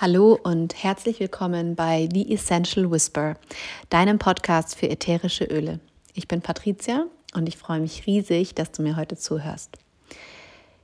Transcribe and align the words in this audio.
Hallo 0.00 0.36
und 0.42 0.82
herzlich 0.82 1.20
willkommen 1.20 1.76
bei 1.76 2.08
The 2.12 2.32
Essential 2.32 2.90
Whisper, 2.90 3.36
deinem 3.90 4.18
Podcast 4.18 4.74
für 4.74 4.90
ätherische 4.90 5.44
Öle. 5.44 5.78
Ich 6.14 6.26
bin 6.26 6.40
Patricia 6.40 7.06
und 7.32 7.48
ich 7.48 7.56
freue 7.56 7.78
mich 7.78 8.04
riesig, 8.04 8.56
dass 8.56 8.72
du 8.72 8.82
mir 8.82 8.96
heute 8.96 9.16
zuhörst. 9.16 9.78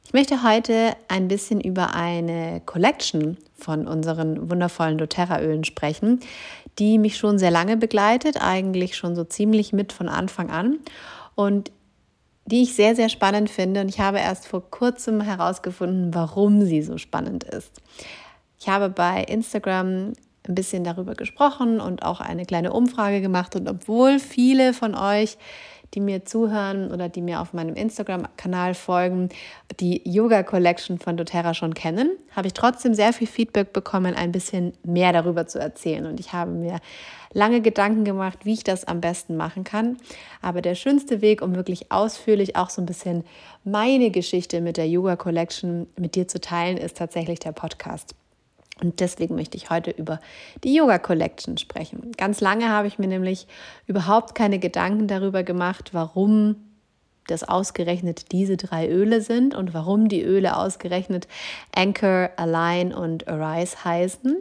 Ich 0.05 0.13
möchte 0.13 0.45
heute 0.45 0.95
ein 1.09 1.27
bisschen 1.27 1.61
über 1.61 1.93
eine 1.93 2.63
Collection 2.65 3.37
von 3.59 3.89
unseren 3.89 4.49
wundervollen 4.49 4.97
doTERRA-Ölen 4.97 5.65
sprechen, 5.65 6.21
die 6.79 6.97
mich 6.97 7.17
schon 7.17 7.37
sehr 7.37 7.51
lange 7.51 7.77
begleitet, 7.77 8.37
eigentlich 8.41 8.97
schon 8.97 9.17
so 9.17 9.25
ziemlich 9.25 9.73
mit 9.73 9.93
von 9.93 10.09
Anfang 10.09 10.51
an 10.51 10.79
und 11.35 11.73
die 12.47 12.63
ich 12.63 12.77
sehr, 12.77 12.95
sehr 12.95 13.09
spannend 13.09 13.51
finde. 13.51 13.81
Und 13.81 13.89
ich 13.89 13.99
habe 13.99 14.21
erst 14.21 14.47
vor 14.47 14.71
kurzem 14.71 15.21
herausgefunden, 15.21 16.15
warum 16.15 16.65
sie 16.65 16.83
so 16.83 16.97
spannend 16.97 17.43
ist. 17.43 17.73
Ich 18.61 18.69
habe 18.69 18.91
bei 18.91 19.25
Instagram 19.25 20.13
ein 20.49 20.55
bisschen 20.55 20.85
darüber 20.85 21.15
gesprochen 21.15 21.81
und 21.81 22.03
auch 22.03 22.21
eine 22.21 22.45
kleine 22.45 22.73
Umfrage 22.73 23.21
gemacht. 23.23 23.57
Und 23.57 23.69
obwohl 23.69 24.19
viele 24.19 24.75
von 24.75 24.95
euch, 24.95 25.39
die 25.95 26.01
mir 26.01 26.25
zuhören 26.25 26.93
oder 26.93 27.09
die 27.09 27.23
mir 27.23 27.41
auf 27.41 27.53
meinem 27.53 27.75
Instagram-Kanal 27.75 28.75
folgen, 28.75 29.31
die 29.81 30.03
Yoga 30.09 30.43
Collection 30.43 30.99
von 30.99 31.17
doTERRA 31.17 31.55
schon 31.55 31.75
kennen, 31.75 32.11
habe 32.37 32.47
ich 32.47 32.53
trotzdem 32.53 32.95
sehr 32.95 33.13
viel 33.13 33.27
Feedback 33.27 33.73
bekommen, 33.73 34.15
ein 34.15 34.31
bisschen 34.31 34.75
mehr 34.85 35.13
darüber 35.13 35.47
zu 35.47 35.59
erzählen. 35.59 36.07
Und 36.07 36.21
ich 36.21 36.33
habe 36.33 36.53
mir 36.53 36.81
lange 37.33 37.61
Gedanken 37.61 38.05
gemacht, 38.05 38.45
wie 38.45 38.53
ich 38.53 38.65
das 38.65 38.85
am 38.85 39.01
besten 39.01 39.37
machen 39.37 39.65
kann. 39.65 39.97
Aber 40.43 40.63
der 40.63 40.75
schönste 40.75 41.23
Weg, 41.23 41.43
um 41.43 41.57
wirklich 41.57 41.91
ausführlich 41.91 42.57
auch 42.57 42.71
so 42.71 42.83
ein 42.83 42.87
bisschen 42.87 43.25
meine 43.65 44.11
Geschichte 44.11 44.61
mit 44.61 44.77
der 44.77 44.89
Yoga 44.89 45.17
Collection 45.17 45.87
mit 45.97 46.15
dir 46.15 46.29
zu 46.29 46.41
teilen, 46.41 46.77
ist 46.77 46.99
tatsächlich 46.99 47.41
der 47.41 47.53
Podcast. 47.53 48.15
Und 48.81 49.01
deswegen 49.01 49.35
möchte 49.35 49.57
ich 49.57 49.71
heute 49.71 49.91
über 49.91 50.21
die 50.65 50.75
Yoga 50.75 50.99
Collection 50.99 51.59
sprechen. 51.59 52.13
Ganz 52.17 52.41
lange 52.41 52.69
habe 52.69 52.89
ich 52.89 52.99
mir 52.99 53.09
nämlich 53.09 53.47
überhaupt 53.87 54.35
keine 54.35 54.59
Gedanken 54.59 55.07
darüber 55.07 55.43
gemacht, 55.43 55.91
warum 55.93 56.57
das 57.27 57.45
ausgerechnet 57.45 58.33
diese 58.33 58.57
drei 58.57 58.89
Öle 58.89 59.21
sind 59.21 59.55
und 59.55 59.73
warum 59.73 60.09
die 60.09 60.23
Öle 60.23 60.57
ausgerechnet 60.57 61.29
Anchor, 61.75 62.31
Align 62.37 62.93
und 62.93 63.29
Arise 63.29 63.85
heißen. 63.85 64.37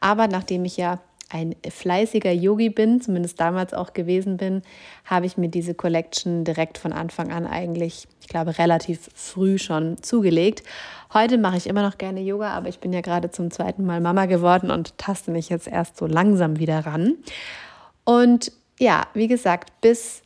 Aber 0.00 0.26
nachdem 0.26 0.64
ich 0.64 0.76
ja 0.76 1.00
ein 1.30 1.54
fleißiger 1.68 2.32
Yogi 2.32 2.70
bin, 2.70 3.00
zumindest 3.00 3.40
damals 3.40 3.72
auch 3.72 3.92
gewesen 3.92 4.36
bin, 4.36 4.62
habe 5.04 5.26
ich 5.26 5.36
mir 5.36 5.48
diese 5.48 5.74
Collection 5.74 6.44
direkt 6.44 6.76
von 6.76 6.92
Anfang 6.92 7.30
an 7.30 7.46
eigentlich, 7.46 8.08
ich 8.20 8.26
glaube, 8.26 8.58
relativ 8.58 9.08
früh 9.14 9.56
schon 9.56 10.02
zugelegt. 10.02 10.64
Heute 11.14 11.38
mache 11.38 11.56
ich 11.56 11.68
immer 11.68 11.82
noch 11.82 11.98
gerne 11.98 12.20
Yoga, 12.20 12.50
aber 12.50 12.68
ich 12.68 12.80
bin 12.80 12.92
ja 12.92 13.00
gerade 13.00 13.30
zum 13.30 13.50
zweiten 13.52 13.86
Mal 13.86 14.00
Mama 14.00 14.26
geworden 14.26 14.72
und 14.72 14.98
taste 14.98 15.30
mich 15.30 15.48
jetzt 15.48 15.68
erst 15.68 15.96
so 15.96 16.06
langsam 16.06 16.58
wieder 16.58 16.84
ran. 16.84 17.14
Und 18.04 18.50
ja, 18.80 19.06
wie 19.14 19.28
gesagt, 19.28 19.80
bis 19.80 20.22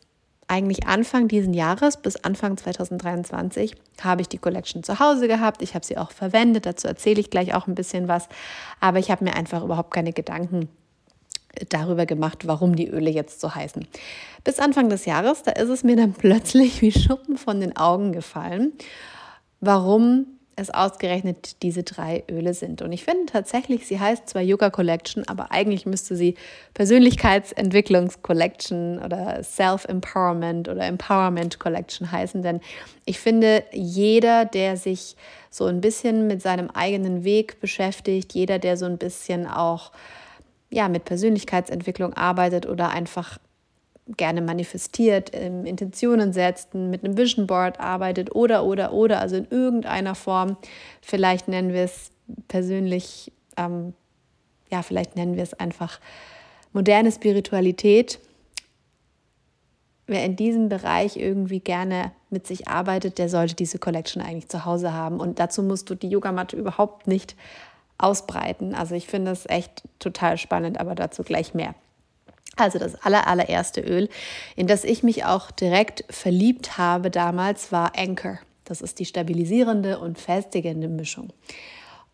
eigentlich 0.49 0.87
Anfang 0.87 1.29
diesen 1.29 1.53
Jahres, 1.53 1.99
bis 1.99 2.17
Anfang 2.17 2.57
2023, 2.57 3.75
habe 4.03 4.23
ich 4.23 4.29
die 4.29 4.39
Collection 4.39 4.83
zu 4.83 4.99
Hause 5.01 5.29
gehabt. 5.29 5.61
Ich 5.61 5.75
habe 5.75 5.85
sie 5.85 5.99
auch 5.99 6.13
verwendet, 6.13 6.65
dazu 6.65 6.87
erzähle 6.87 7.21
ich 7.21 7.31
gleich 7.31 7.55
auch 7.55 7.67
ein 7.67 7.75
bisschen 7.75 8.09
was. 8.09 8.29
Aber 8.81 8.99
ich 8.99 9.11
habe 9.11 9.25
mir 9.25 9.35
einfach 9.35 9.63
überhaupt 9.63 9.93
keine 9.93 10.13
Gedanken 10.13 10.69
darüber 11.69 12.07
gemacht, 12.07 12.47
warum 12.47 12.77
die 12.77 12.89
Öle 12.89 13.11
jetzt 13.11 13.41
so 13.41 13.55
heißen. 13.55 13.87
Bis 14.45 14.59
Anfang 14.59 14.89
des 14.89 15.05
Jahres, 15.05 15.43
da 15.43 15.53
ist 15.53 15.69
es 15.69 15.85
mir 15.85 15.97
dann 15.97 16.13
plötzlich 16.19 16.83
wie 16.83 16.93
Schuppen 16.93 17.37
von 17.37 17.61
den 17.61 17.77
Augen 17.77 18.13
gefallen, 18.13 18.73
warum 19.61 20.27
es 20.57 20.71
ausgerechnet 20.71 21.63
diese 21.63 21.83
drei 21.83 22.25
Öle 22.31 22.55
sind. 22.55 22.83
Und 22.83 22.93
ich 22.93 23.05
finde 23.05 23.27
tatsächlich, 23.27 23.87
sie 23.87 23.99
heißt 23.99 24.29
zwar 24.29 24.43
Yoga 24.43 24.71
Collection, 24.71 25.25
aber 25.27 25.51
eigentlich 25.51 25.87
müsste 25.87 26.17
sie 26.17 26.37
Persönlichkeitsentwicklungs 26.75 28.23
Collection 28.23 29.01
oder 29.01 29.43
Self-Empowerment 29.43 30.69
oder 30.69 30.85
Empowerment 30.85 31.59
Collection 31.59 32.11
heißen, 32.11 32.43
denn 32.43 32.61
ich 33.05 33.19
finde, 33.19 33.65
jeder, 33.73 34.45
der 34.45 34.77
sich 34.77 35.17
so 35.51 35.67
ein 35.67 35.81
bisschen 35.81 36.27
mit 36.27 36.43
seinem 36.43 36.71
eigenen 36.71 37.25
Weg 37.25 37.61
beschäftigt, 37.61 38.33
jeder, 38.33 38.59
der 38.59 38.77
so 38.77 38.87
ein 38.87 38.99
bisschen 38.99 39.47
auch 39.47 39.93
ja, 40.75 40.89
mit 40.89 41.05
Persönlichkeitsentwicklung 41.05 42.15
arbeitet 42.15 42.67
oder 42.67 42.91
einfach 42.91 43.39
gerne 44.17 44.43
manifestiert, 44.43 45.31
ähm, 45.33 45.65
Intentionen 45.65 46.33
setzt, 46.33 46.75
mit 46.75 47.05
einem 47.05 47.17
Vision 47.17 47.47
Board 47.47 47.79
arbeitet 47.79 48.35
oder, 48.35 48.65
oder, 48.65 48.93
oder, 48.93 49.21
also 49.21 49.37
in 49.37 49.47
irgendeiner 49.51 50.17
Form, 50.17 50.57
vielleicht 51.01 51.47
nennen 51.47 51.73
wir 51.73 51.85
es 51.85 52.11
persönlich, 52.49 53.33
ähm, 53.57 53.95
ja, 54.71 54.83
vielleicht 54.83 55.15
nennen 55.15 55.37
wir 55.37 55.45
es 55.45 55.55
einfach 55.55 56.01
moderne 56.73 57.13
Spiritualität. 57.13 58.19
Wer 60.07 60.25
in 60.25 60.35
diesem 60.35 60.69
Bereich 60.69 61.17
irgendwie 61.17 61.61
gerne 61.61 62.11
mit 62.31 62.49
sich 62.49 62.67
arbeitet, 62.67 63.19
der 63.19 63.29
sollte 63.29 63.55
diese 63.55 63.79
Collection 63.79 64.21
eigentlich 64.21 64.49
zu 64.49 64.65
Hause 64.65 64.93
haben. 64.93 65.21
Und 65.21 65.39
dazu 65.39 65.63
musst 65.63 65.89
du 65.89 65.95
die 65.95 66.09
Yogamatte 66.09 66.57
überhaupt 66.57 67.07
nicht 67.07 67.37
ausbreiten. 67.99 68.75
Also 68.75 68.95
ich 68.95 69.07
finde 69.07 69.31
es 69.31 69.47
echt 69.47 69.83
total 69.99 70.39
spannend, 70.39 70.81
aber 70.81 70.95
dazu 70.95 71.23
gleich 71.23 71.55
mehr. 71.55 71.75
Also 72.57 72.79
das 72.79 72.95
aller, 73.03 73.27
allererste 73.27 73.81
Öl, 73.81 74.09
in 74.57 74.67
das 74.67 74.85
ich 74.85 75.03
mich 75.03 75.25
auch 75.25 75.51
direkt 75.51 76.05
verliebt 76.09 76.79
habe 76.79 77.11
damals, 77.11 77.73
war 77.73 77.93
Anchor. 77.97 78.39
Das 78.65 78.81
ist 78.81 78.99
die 78.99 79.05
stabilisierende 79.05 79.99
und 79.99 80.19
festigende 80.19 80.89
Mischung. 80.89 81.33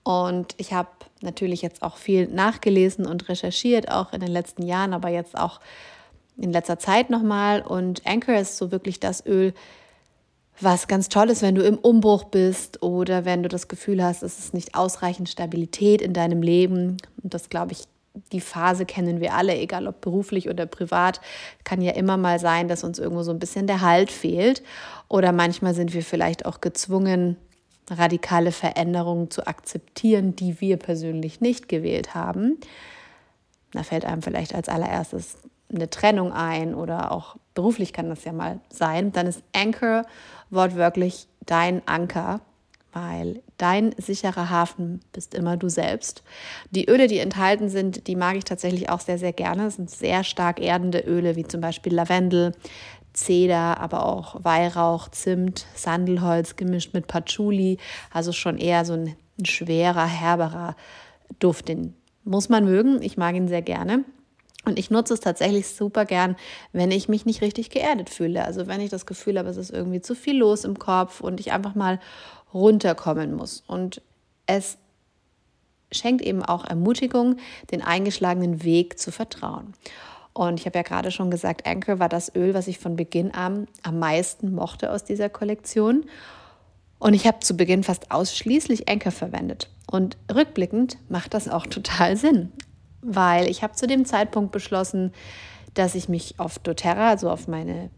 Und 0.02 0.54
ich 0.56 0.72
habe 0.72 0.88
natürlich 1.20 1.62
jetzt 1.62 1.82
auch 1.82 1.96
viel 1.96 2.26
nachgelesen 2.26 3.06
und 3.06 3.28
recherchiert, 3.28 3.90
auch 3.90 4.12
in 4.12 4.20
den 4.20 4.30
letzten 4.30 4.62
Jahren, 4.62 4.94
aber 4.94 5.10
jetzt 5.10 5.36
auch 5.36 5.60
in 6.38 6.52
letzter 6.52 6.78
Zeit 6.78 7.10
nochmal. 7.10 7.60
Und 7.60 8.06
Anchor 8.06 8.36
ist 8.36 8.56
so 8.56 8.72
wirklich 8.72 8.98
das 8.98 9.24
Öl, 9.26 9.52
was 10.60 10.88
ganz 10.88 11.08
toll 11.08 11.30
ist, 11.30 11.42
wenn 11.42 11.54
du 11.54 11.62
im 11.62 11.78
Umbruch 11.78 12.24
bist 12.24 12.82
oder 12.82 13.24
wenn 13.24 13.42
du 13.42 13.48
das 13.48 13.68
Gefühl 13.68 14.02
hast, 14.02 14.22
es 14.22 14.38
ist 14.38 14.54
nicht 14.54 14.74
ausreichend 14.74 15.28
Stabilität 15.28 16.02
in 16.02 16.12
deinem 16.12 16.42
Leben. 16.42 16.96
Und 17.22 17.34
das 17.34 17.48
glaube 17.48 17.72
ich, 17.72 17.84
die 18.32 18.40
Phase 18.40 18.84
kennen 18.84 19.20
wir 19.20 19.34
alle, 19.34 19.56
egal 19.56 19.86
ob 19.86 20.00
beruflich 20.00 20.48
oder 20.48 20.66
privat, 20.66 21.20
kann 21.64 21.80
ja 21.80 21.92
immer 21.92 22.16
mal 22.16 22.38
sein, 22.38 22.68
dass 22.68 22.84
uns 22.84 22.98
irgendwo 22.98 23.22
so 23.22 23.30
ein 23.30 23.38
bisschen 23.38 23.66
der 23.66 23.80
Halt 23.80 24.10
fehlt. 24.10 24.62
Oder 25.08 25.32
manchmal 25.32 25.74
sind 25.74 25.94
wir 25.94 26.02
vielleicht 26.02 26.44
auch 26.46 26.60
gezwungen, 26.60 27.36
radikale 27.90 28.52
Veränderungen 28.52 29.30
zu 29.30 29.46
akzeptieren, 29.46 30.36
die 30.36 30.60
wir 30.60 30.76
persönlich 30.76 31.40
nicht 31.40 31.68
gewählt 31.68 32.14
haben. 32.14 32.58
Da 33.72 33.82
fällt 33.82 34.04
einem 34.04 34.22
vielleicht 34.22 34.54
als 34.54 34.68
allererstes 34.68 35.38
eine 35.72 35.88
Trennung 35.88 36.32
ein 36.32 36.74
oder 36.74 37.12
auch 37.12 37.36
beruflich 37.54 37.92
kann 37.92 38.08
das 38.08 38.24
ja 38.24 38.32
mal 38.32 38.60
sein. 38.70 39.12
Dann 39.12 39.26
ist 39.26 39.42
Anchor 39.54 40.04
wortwörtlich 40.50 41.26
dein 41.46 41.82
Anker, 41.86 42.40
weil 42.92 43.42
dein 43.56 43.94
sicherer 43.98 44.50
Hafen 44.50 45.00
bist 45.12 45.34
immer 45.34 45.56
du 45.56 45.68
selbst. 45.68 46.22
Die 46.70 46.88
Öle, 46.88 47.06
die 47.06 47.18
enthalten 47.18 47.68
sind, 47.68 48.06
die 48.06 48.16
mag 48.16 48.36
ich 48.36 48.44
tatsächlich 48.44 48.90
auch 48.90 49.00
sehr, 49.00 49.18
sehr 49.18 49.32
gerne. 49.32 49.64
Das 49.64 49.76
sind 49.76 49.90
sehr 49.90 50.24
stark 50.24 50.60
erdende 50.60 51.00
Öle, 51.00 51.36
wie 51.36 51.44
zum 51.44 51.60
Beispiel 51.60 51.94
Lavendel, 51.94 52.52
Zeder, 53.12 53.80
aber 53.80 54.06
auch 54.06 54.44
Weihrauch, 54.44 55.08
Zimt, 55.08 55.66
Sandelholz 55.74 56.56
gemischt 56.56 56.94
mit 56.94 57.06
Patchouli. 57.06 57.78
Also 58.12 58.32
schon 58.32 58.58
eher 58.58 58.84
so 58.84 58.94
ein 58.94 59.16
schwerer, 59.44 60.06
herberer 60.06 60.76
Duft. 61.38 61.68
Den 61.68 61.94
muss 62.24 62.48
man 62.48 62.64
mögen. 62.64 63.02
Ich 63.02 63.16
mag 63.16 63.34
ihn 63.34 63.48
sehr 63.48 63.62
gerne. 63.62 64.04
Und 64.64 64.78
ich 64.78 64.90
nutze 64.90 65.14
es 65.14 65.20
tatsächlich 65.20 65.68
super 65.68 66.04
gern, 66.04 66.36
wenn 66.72 66.90
ich 66.90 67.08
mich 67.08 67.24
nicht 67.24 67.40
richtig 67.40 67.70
geerdet 67.70 68.10
fühle. 68.10 68.44
Also 68.44 68.66
wenn 68.66 68.80
ich 68.80 68.90
das 68.90 69.06
Gefühl 69.06 69.38
habe, 69.38 69.48
es 69.48 69.56
ist 69.56 69.70
irgendwie 69.70 70.02
zu 70.02 70.14
viel 70.14 70.36
los 70.36 70.64
im 70.64 70.78
Kopf 70.78 71.20
und 71.20 71.40
ich 71.40 71.52
einfach 71.52 71.74
mal 71.74 71.98
runterkommen 72.52 73.34
muss. 73.34 73.62
Und 73.66 74.02
es 74.46 74.76
schenkt 75.90 76.22
eben 76.22 76.44
auch 76.44 76.66
Ermutigung, 76.66 77.36
den 77.70 77.82
eingeschlagenen 77.82 78.62
Weg 78.62 78.98
zu 78.98 79.10
vertrauen. 79.10 79.72
Und 80.34 80.60
ich 80.60 80.66
habe 80.66 80.78
ja 80.78 80.82
gerade 80.82 81.10
schon 81.10 81.30
gesagt, 81.30 81.66
Anchor 81.66 81.98
war 81.98 82.08
das 82.08 82.34
Öl, 82.34 82.52
was 82.54 82.68
ich 82.68 82.78
von 82.78 82.96
Beginn 82.96 83.32
an 83.32 83.66
am 83.82 83.98
meisten 83.98 84.54
mochte 84.54 84.92
aus 84.92 85.04
dieser 85.04 85.30
Kollektion. 85.30 86.04
Und 86.98 87.14
ich 87.14 87.26
habe 87.26 87.40
zu 87.40 87.56
Beginn 87.56 87.82
fast 87.82 88.10
ausschließlich 88.10 88.90
Anchor 88.90 89.10
verwendet. 89.10 89.70
Und 89.90 90.18
rückblickend 90.32 90.98
macht 91.08 91.32
das 91.32 91.48
auch 91.48 91.66
total 91.70 92.18
Sinn 92.18 92.52
weil 93.02 93.48
ich 93.48 93.62
habe 93.62 93.74
zu 93.74 93.86
dem 93.86 94.04
Zeitpunkt 94.04 94.52
beschlossen, 94.52 95.12
dass 95.74 95.94
ich 95.94 96.08
mich 96.08 96.38
auf 96.38 96.58
doTERRA, 96.58 97.08
also 97.10 97.30
auf 97.30 97.48
meine 97.48 97.90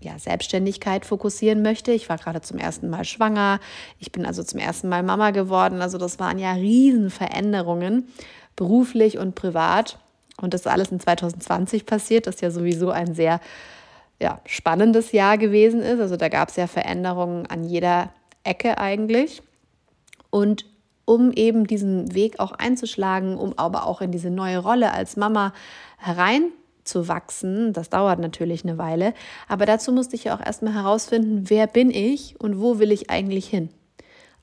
ja, 0.00 0.18
Selbstständigkeit 0.18 1.04
fokussieren 1.04 1.62
möchte. 1.62 1.92
Ich 1.92 2.08
war 2.08 2.16
gerade 2.16 2.40
zum 2.40 2.58
ersten 2.58 2.88
Mal 2.88 3.04
schwanger. 3.04 3.60
Ich 3.98 4.12
bin 4.12 4.24
also 4.24 4.42
zum 4.42 4.58
ersten 4.58 4.88
Mal 4.88 5.02
Mama 5.02 5.30
geworden. 5.30 5.82
Also 5.82 5.98
das 5.98 6.18
waren 6.18 6.38
ja 6.38 6.52
Riesenveränderungen, 6.52 8.08
beruflich 8.56 9.18
und 9.18 9.34
privat. 9.34 9.98
Und 10.40 10.54
das 10.54 10.62
ist 10.62 10.66
alles 10.66 10.90
in 10.90 11.00
2020 11.00 11.84
passiert, 11.84 12.26
das 12.26 12.40
ja 12.40 12.50
sowieso 12.50 12.90
ein 12.90 13.14
sehr 13.14 13.40
ja, 14.18 14.40
spannendes 14.46 15.12
Jahr 15.12 15.36
gewesen 15.36 15.82
ist. 15.82 16.00
Also 16.00 16.16
da 16.16 16.28
gab 16.28 16.48
es 16.48 16.56
ja 16.56 16.66
Veränderungen 16.66 17.46
an 17.46 17.62
jeder 17.62 18.10
Ecke 18.42 18.78
eigentlich. 18.78 19.42
Und 20.30 20.64
um 21.10 21.32
eben 21.32 21.66
diesen 21.66 22.14
Weg 22.14 22.38
auch 22.38 22.52
einzuschlagen, 22.52 23.36
um 23.36 23.58
aber 23.58 23.84
auch 23.86 24.00
in 24.00 24.12
diese 24.12 24.30
neue 24.30 24.58
Rolle 24.58 24.92
als 24.92 25.16
Mama 25.16 25.52
hereinzuwachsen. 25.98 27.72
Das 27.72 27.90
dauert 27.90 28.20
natürlich 28.20 28.62
eine 28.62 28.78
Weile, 28.78 29.12
aber 29.48 29.66
dazu 29.66 29.90
musste 29.90 30.14
ich 30.14 30.24
ja 30.24 30.36
auch 30.36 30.46
erstmal 30.46 30.72
herausfinden, 30.72 31.50
wer 31.50 31.66
bin 31.66 31.90
ich 31.90 32.40
und 32.40 32.60
wo 32.60 32.78
will 32.78 32.92
ich 32.92 33.10
eigentlich 33.10 33.48
hin? 33.48 33.70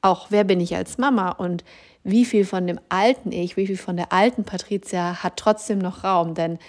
Auch 0.02 0.28
wer 0.30 0.44
bin 0.44 0.60
ich 0.60 0.75
als 0.75 0.98
Mama 0.98 1.31
und 1.31 1.64
wie 2.04 2.25
viel 2.25 2.44
von 2.44 2.68
dem 2.68 2.81
alten 2.90 3.31
Ich, 3.31 3.56
wie 3.56 3.68
viel 3.68 3.78
von 3.78 3.96
der 3.96 4.12
alten 4.12 4.44
Patricia 4.44 5.24
hat 5.24 5.38
trotzdem 5.38 5.80
noch 5.80 6.04
Raum? 6.04 6.34
Denn 6.34 6.60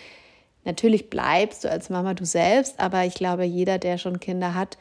natürlich 0.64 1.10
bleibst 1.10 1.64
du 1.64 1.70
als 1.72 1.90
Mama 1.90 2.14
du 2.14 2.24
selbst, 2.24 2.78
aber 2.78 3.04
ich 3.04 3.14
glaube, 3.14 3.42
jeder, 3.42 3.78
der 3.78 3.98
schon 3.98 4.20
Kinder 4.20 4.54
hat, 4.54 4.78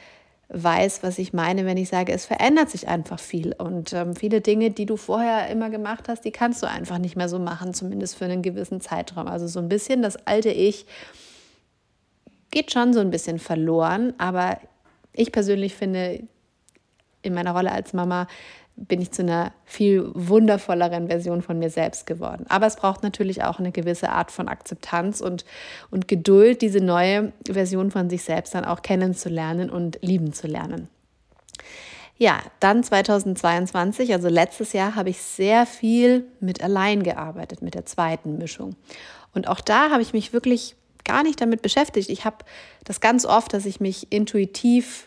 weiß, 0.49 1.03
was 1.03 1.19
ich 1.19 1.33
meine, 1.33 1.65
wenn 1.65 1.77
ich 1.77 1.89
sage, 1.89 2.13
es 2.13 2.25
verändert 2.25 2.69
sich 2.69 2.87
einfach 2.87 3.19
viel. 3.19 3.53
Und 3.53 3.91
ähm, 3.93 4.15
viele 4.15 4.41
Dinge, 4.41 4.71
die 4.71 4.85
du 4.85 4.95
vorher 4.95 5.49
immer 5.49 5.69
gemacht 5.69 6.07
hast, 6.07 6.23
die 6.23 6.31
kannst 6.31 6.63
du 6.63 6.67
einfach 6.67 6.99
nicht 6.99 7.17
mehr 7.17 7.27
so 7.27 7.37
machen, 7.37 7.73
zumindest 7.73 8.15
für 8.15 8.25
einen 8.25 8.41
gewissen 8.41 8.79
Zeitraum. 8.79 9.27
Also 9.27 9.47
so 9.47 9.59
ein 9.59 9.67
bisschen 9.67 10.01
das 10.01 10.15
alte 10.25 10.49
Ich 10.49 10.85
geht 12.49 12.71
schon 12.71 12.93
so 12.93 13.01
ein 13.01 13.11
bisschen 13.11 13.39
verloren, 13.39 14.13
aber 14.17 14.59
ich 15.11 15.33
persönlich 15.33 15.75
finde, 15.75 16.23
in 17.21 17.33
meiner 17.33 17.51
Rolle 17.51 17.71
als 17.71 17.93
Mama 17.93 18.27
bin 18.77 19.01
ich 19.01 19.11
zu 19.11 19.23
einer 19.23 19.53
viel 19.65 20.09
wundervolleren 20.13 21.07
Version 21.07 21.41
von 21.41 21.57
mir 21.57 21.71
selbst 21.71 22.05
geworden. 22.05 22.45
Aber 22.47 22.67
es 22.67 22.75
braucht 22.75 23.01
natürlich 23.01 23.43
auch 23.43 23.59
eine 23.59 23.71
gewisse 23.71 24.09
Art 24.09 24.31
von 24.31 24.47
Akzeptanz 24.47 25.19
und, 25.19 25.45
und 25.89 26.07
Geduld, 26.07 26.61
diese 26.61 26.79
neue 26.79 27.33
Version 27.49 27.89
von 27.89 28.09
sich 28.09 28.23
selbst 28.23 28.53
dann 28.53 28.65
auch 28.65 28.83
kennenzulernen 28.83 29.71
und 29.71 29.97
lieben 30.01 30.31
zu 30.31 30.47
lernen. 30.47 30.89
Ja, 32.19 32.39
dann 32.59 32.83
2022, 32.83 34.13
also 34.13 34.29
letztes 34.29 34.73
Jahr, 34.73 34.95
habe 34.95 35.09
ich 35.09 35.21
sehr 35.21 35.65
viel 35.65 36.25
mit 36.39 36.63
Allein 36.63 37.03
gearbeitet, 37.03 37.61
mit 37.61 37.73
der 37.73 37.85
zweiten 37.85 38.37
Mischung. 38.37 38.75
Und 39.33 39.47
auch 39.47 39.61
da 39.61 39.89
habe 39.89 40.01
ich 40.01 40.13
mich 40.13 40.33
wirklich 40.33 40.75
gar 41.03 41.23
nicht 41.23 41.41
damit 41.41 41.61
beschäftigt. 41.61 42.09
Ich 42.09 42.25
habe 42.25 42.37
das 42.83 43.01
ganz 43.01 43.25
oft, 43.25 43.53
dass 43.53 43.65
ich 43.65 43.79
mich 43.79 44.11
intuitiv 44.11 45.06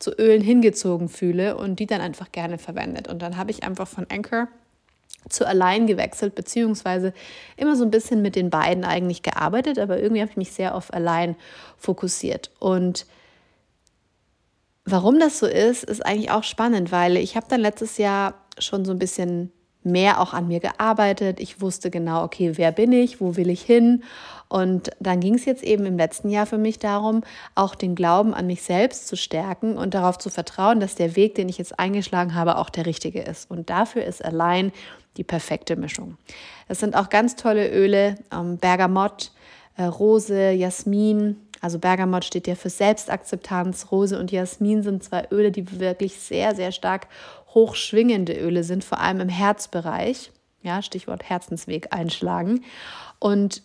zu 0.00 0.10
Ölen 0.18 0.42
hingezogen 0.42 1.08
fühle 1.08 1.56
und 1.56 1.78
die 1.78 1.86
dann 1.86 2.00
einfach 2.00 2.32
gerne 2.32 2.58
verwendet. 2.58 3.06
Und 3.06 3.22
dann 3.22 3.36
habe 3.36 3.52
ich 3.52 3.62
einfach 3.62 3.86
von 3.86 4.06
Anchor 4.10 4.48
zu 5.28 5.46
allein 5.46 5.86
gewechselt, 5.86 6.34
beziehungsweise 6.34 7.12
immer 7.56 7.76
so 7.76 7.84
ein 7.84 7.90
bisschen 7.90 8.22
mit 8.22 8.34
den 8.34 8.50
beiden 8.50 8.84
eigentlich 8.84 9.22
gearbeitet, 9.22 9.78
aber 9.78 10.00
irgendwie 10.00 10.22
habe 10.22 10.30
ich 10.30 10.36
mich 10.36 10.52
sehr 10.52 10.74
auf 10.74 10.92
allein 10.92 11.36
fokussiert. 11.76 12.50
Und 12.58 13.06
warum 14.86 15.20
das 15.20 15.38
so 15.38 15.46
ist, 15.46 15.84
ist 15.84 16.04
eigentlich 16.04 16.30
auch 16.30 16.44
spannend, 16.44 16.90
weil 16.90 17.18
ich 17.18 17.36
habe 17.36 17.46
dann 17.48 17.60
letztes 17.60 17.98
Jahr 17.98 18.34
schon 18.58 18.84
so 18.84 18.92
ein 18.92 18.98
bisschen 18.98 19.52
mehr 19.82 20.20
auch 20.20 20.34
an 20.34 20.48
mir 20.48 20.60
gearbeitet. 20.60 21.40
Ich 21.40 21.60
wusste 21.60 21.90
genau, 21.90 22.24
okay, 22.24 22.52
wer 22.56 22.72
bin 22.72 22.92
ich, 22.92 23.20
wo 23.20 23.36
will 23.36 23.48
ich 23.50 23.62
hin? 23.62 24.02
Und 24.48 24.90
dann 24.98 25.20
ging 25.20 25.34
es 25.34 25.44
jetzt 25.44 25.62
eben 25.62 25.86
im 25.86 25.96
letzten 25.96 26.28
Jahr 26.28 26.44
für 26.44 26.58
mich 26.58 26.78
darum, 26.80 27.22
auch 27.54 27.74
den 27.74 27.94
Glauben 27.94 28.34
an 28.34 28.46
mich 28.46 28.62
selbst 28.62 29.06
zu 29.06 29.16
stärken 29.16 29.76
und 29.76 29.94
darauf 29.94 30.18
zu 30.18 30.28
vertrauen, 30.28 30.80
dass 30.80 30.96
der 30.96 31.14
Weg, 31.14 31.36
den 31.36 31.48
ich 31.48 31.56
jetzt 31.56 31.78
eingeschlagen 31.78 32.34
habe, 32.34 32.58
auch 32.58 32.68
der 32.68 32.84
richtige 32.84 33.22
ist. 33.22 33.48
Und 33.50 33.70
dafür 33.70 34.04
ist 34.04 34.24
allein 34.24 34.72
die 35.16 35.24
perfekte 35.24 35.76
Mischung. 35.76 36.16
Es 36.68 36.80
sind 36.80 36.96
auch 36.96 37.08
ganz 37.08 37.36
tolle 37.36 37.70
Öle, 37.70 38.16
ähm, 38.32 38.58
Bergamott, 38.58 39.32
äh, 39.76 39.84
Rose, 39.84 40.50
Jasmin. 40.50 41.36
Also 41.60 41.78
Bergamott 41.78 42.24
steht 42.24 42.46
ja 42.46 42.54
für 42.54 42.70
Selbstakzeptanz. 42.70 43.90
Rose 43.90 44.18
und 44.18 44.32
Jasmin 44.32 44.82
sind 44.82 45.04
zwei 45.04 45.26
Öle, 45.30 45.50
die 45.50 45.80
wirklich 45.80 46.16
sehr, 46.16 46.54
sehr 46.54 46.72
stark 46.72 47.08
hochschwingende 47.48 48.32
Öle 48.32 48.64
sind, 48.64 48.84
vor 48.84 49.00
allem 49.00 49.20
im 49.20 49.28
Herzbereich. 49.28 50.32
Ja, 50.62 50.82
Stichwort 50.82 51.28
Herzensweg 51.28 51.88
einschlagen. 51.90 52.64
Und 53.18 53.62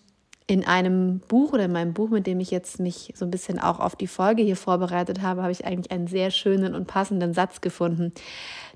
in 0.48 0.66
einem 0.66 1.20
Buch 1.20 1.54
oder 1.54 1.66
in 1.66 1.72
meinem 1.72 1.94
Buch, 1.94 2.10
mit 2.10 2.28
dem 2.28 2.40
ich 2.40 2.52
jetzt 2.52 2.80
mich 2.80 3.14
so 3.16 3.26
ein 3.26 3.32
bisschen 3.32 3.60
auch 3.60 3.80
auf 3.80 3.96
die 3.96 4.08
Folge 4.08 4.44
hier 4.44 4.56
vorbereitet 4.56 5.22
habe, 5.22 5.42
habe 5.42 5.52
ich 5.52 5.66
eigentlich 5.66 5.92
einen 5.92 6.08
sehr 6.08 6.30
schönen 6.30 6.76
und 6.76 6.88
passenden 6.88 7.34
Satz 7.34 7.62
gefunden. 7.62 8.14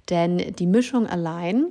Denn 0.09 0.37
die 0.55 0.65
Mischung 0.65 1.05
allein 1.05 1.67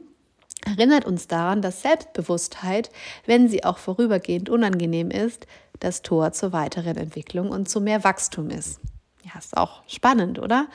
erinnert 0.65 1.05
uns 1.05 1.27
daran, 1.27 1.63
dass 1.63 1.83
Selbstbewusstheit, 1.83 2.91
wenn 3.27 3.49
sie 3.49 3.65
auch 3.65 3.79
vorübergehend 3.79 4.49
unangenehm 4.49 5.11
ist, 5.11 5.47
das 5.81 6.03
Tor 6.03 6.33
zur 6.33 6.53
weiteren 6.53 6.97
Entwicklung 6.97 7.51
und 7.51 7.69
zu 7.69 7.81
mehr 7.81 8.05
Wachstum 8.05 8.51
ist. 8.51 8.81
Ja, 9.25 9.39
ist 9.39 9.57
auch 9.57 9.83
spannend, 9.87 10.39
oder? 10.39 10.69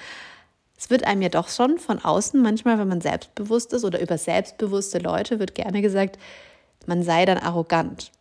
Es 0.78 0.90
wird 0.90 1.06
einem 1.06 1.22
ja 1.22 1.30
doch 1.30 1.50
schon 1.50 1.78
von 1.78 2.04
außen 2.04 2.42
manchmal, 2.42 2.78
wenn 2.78 2.88
man 2.88 3.02
selbstbewusst 3.02 3.74
ist 3.74 3.86
oder 3.86 4.02
über 4.02 4.18
selbstbewusste 4.18 5.00
Leute 5.00 5.40
wird 5.40 5.56
gerne 5.56 5.82
gesagt, 5.82 6.18
man 6.86 7.04
sei 7.04 7.26
dann 7.26 7.38
arrogant. 7.38 8.12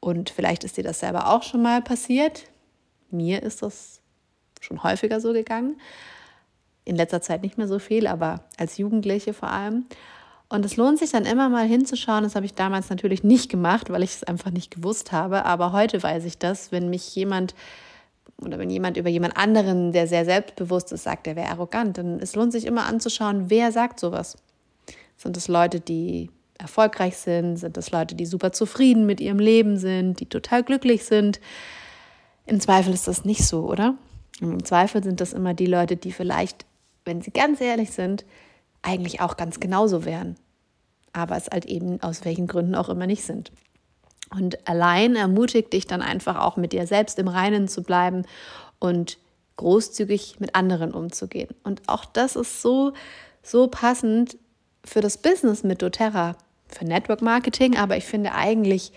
Und 0.00 0.28
vielleicht 0.28 0.64
ist 0.64 0.76
dir 0.76 0.84
das 0.84 1.00
selber 1.00 1.30
auch 1.30 1.42
schon 1.42 1.62
mal 1.62 1.80
passiert. 1.80 2.44
Mir 3.10 3.42
ist 3.42 3.62
das 3.62 4.00
schon 4.60 4.82
häufiger 4.82 5.20
so 5.20 5.32
gegangen. 5.32 5.80
In 6.84 6.96
letzter 6.96 7.22
Zeit 7.22 7.42
nicht 7.42 7.56
mehr 7.56 7.68
so 7.68 7.78
viel, 7.78 8.06
aber 8.06 8.44
als 8.58 8.76
Jugendliche 8.76 9.32
vor 9.32 9.48
allem. 9.48 9.86
Und 10.48 10.64
es 10.64 10.76
lohnt 10.76 10.98
sich 10.98 11.10
dann 11.10 11.24
immer 11.24 11.48
mal 11.48 11.66
hinzuschauen. 11.66 12.24
Das 12.24 12.36
habe 12.36 12.46
ich 12.46 12.54
damals 12.54 12.90
natürlich 12.90 13.24
nicht 13.24 13.50
gemacht, 13.50 13.90
weil 13.90 14.02
ich 14.02 14.16
es 14.16 14.24
einfach 14.24 14.50
nicht 14.50 14.70
gewusst 14.70 15.10
habe. 15.10 15.44
Aber 15.44 15.72
heute 15.72 16.02
weiß 16.02 16.24
ich 16.24 16.38
das, 16.38 16.70
wenn 16.70 16.90
mich 16.90 17.14
jemand 17.14 17.54
oder 18.42 18.58
wenn 18.58 18.70
jemand 18.70 18.96
über 18.96 19.08
jemand 19.08 19.36
anderen, 19.36 19.92
der 19.92 20.06
sehr 20.06 20.24
selbstbewusst 20.24 20.92
ist, 20.92 21.04
sagt, 21.04 21.26
der 21.26 21.36
wäre 21.36 21.50
arrogant, 21.50 21.98
dann 21.98 22.18
es 22.20 22.34
lohnt 22.34 22.52
sich 22.52 22.66
immer 22.66 22.86
anzuschauen, 22.86 23.48
wer 23.48 23.72
sagt 23.72 24.00
sowas. 24.00 24.36
Sind 25.16 25.36
es 25.36 25.48
Leute, 25.48 25.80
die 25.80 26.30
erfolgreich 26.58 27.16
sind? 27.16 27.56
Sind 27.56 27.76
es 27.76 27.90
Leute, 27.90 28.14
die 28.14 28.26
super 28.26 28.52
zufrieden 28.52 29.06
mit 29.06 29.20
ihrem 29.20 29.38
Leben 29.38 29.76
sind, 29.76 30.20
die 30.20 30.26
total 30.26 30.62
glücklich 30.62 31.04
sind? 31.04 31.40
Im 32.46 32.60
Zweifel 32.60 32.92
ist 32.92 33.08
das 33.08 33.24
nicht 33.24 33.44
so, 33.44 33.68
oder? 33.68 33.94
Im 34.40 34.64
Zweifel 34.64 35.02
sind 35.02 35.20
das 35.20 35.32
immer 35.32 35.54
die 35.54 35.66
Leute, 35.66 35.96
die 35.96 36.12
vielleicht, 36.12 36.66
wenn 37.04 37.22
sie 37.22 37.30
ganz 37.30 37.60
ehrlich 37.60 37.92
sind, 37.92 38.24
eigentlich 38.84 39.20
auch 39.20 39.36
ganz 39.36 39.58
genauso 39.58 40.04
wären. 40.04 40.36
Aber 41.12 41.36
es 41.36 41.48
halt 41.48 41.64
eben 41.64 42.00
aus 42.02 42.24
welchen 42.24 42.46
Gründen 42.46 42.74
auch 42.74 42.88
immer 42.88 43.06
nicht 43.06 43.24
sind. 43.24 43.50
Und 44.30 44.66
allein 44.68 45.16
ermutigt 45.16 45.72
dich 45.72 45.86
dann 45.86 46.02
einfach 46.02 46.40
auch 46.40 46.56
mit 46.56 46.72
dir 46.72 46.86
selbst 46.86 47.18
im 47.18 47.28
Reinen 47.28 47.68
zu 47.68 47.82
bleiben 47.82 48.22
und 48.78 49.18
großzügig 49.56 50.40
mit 50.40 50.54
anderen 50.54 50.92
umzugehen. 50.92 51.54
Und 51.62 51.82
auch 51.86 52.04
das 52.04 52.36
ist 52.36 52.60
so, 52.60 52.92
so 53.42 53.68
passend 53.68 54.36
für 54.84 55.00
das 55.00 55.18
Business 55.18 55.62
mit 55.62 55.82
doTERRA, 55.82 56.36
für 56.66 56.84
Network 56.84 57.22
Marketing, 57.22 57.76
aber 57.76 57.96
ich 57.96 58.04
finde 58.04 58.32
eigentlich, 58.34 58.92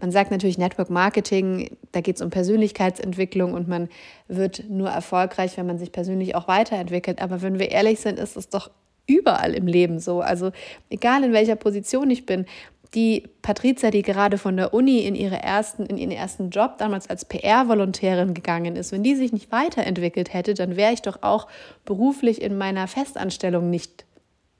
man 0.00 0.10
sagt 0.10 0.30
natürlich 0.30 0.58
Network 0.58 0.90
Marketing, 0.90 1.76
da 1.92 2.00
geht 2.00 2.16
es 2.16 2.22
um 2.22 2.30
Persönlichkeitsentwicklung 2.30 3.54
und 3.54 3.68
man 3.68 3.88
wird 4.28 4.68
nur 4.68 4.90
erfolgreich, 4.90 5.56
wenn 5.56 5.66
man 5.66 5.78
sich 5.78 5.92
persönlich 5.92 6.34
auch 6.34 6.48
weiterentwickelt. 6.48 7.22
Aber 7.22 7.40
wenn 7.40 7.58
wir 7.58 7.70
ehrlich 7.70 8.00
sind, 8.00 8.18
ist 8.18 8.36
es 8.36 8.48
doch 8.48 8.70
überall 9.06 9.54
im 9.54 9.66
Leben 9.66 9.98
so. 9.98 10.20
Also 10.20 10.52
egal 10.90 11.24
in 11.24 11.32
welcher 11.32 11.56
Position 11.56 12.10
ich 12.10 12.26
bin, 12.26 12.46
die 12.94 13.28
Patricia, 13.40 13.90
die 13.90 14.02
gerade 14.02 14.36
von 14.36 14.56
der 14.56 14.74
Uni 14.74 15.00
in, 15.00 15.14
ihre 15.14 15.36
ersten, 15.42 15.86
in 15.86 15.96
ihren 15.96 16.10
ersten 16.10 16.50
Job 16.50 16.76
damals 16.78 17.08
als 17.08 17.24
PR-Volontärin 17.24 18.34
gegangen 18.34 18.76
ist, 18.76 18.92
wenn 18.92 19.02
die 19.02 19.14
sich 19.14 19.32
nicht 19.32 19.50
weiterentwickelt 19.50 20.34
hätte, 20.34 20.52
dann 20.54 20.76
wäre 20.76 20.92
ich 20.92 21.00
doch 21.00 21.22
auch 21.22 21.48
beruflich 21.84 22.42
in 22.42 22.58
meiner 22.58 22.86
Festanstellung 22.88 23.70
nicht 23.70 24.04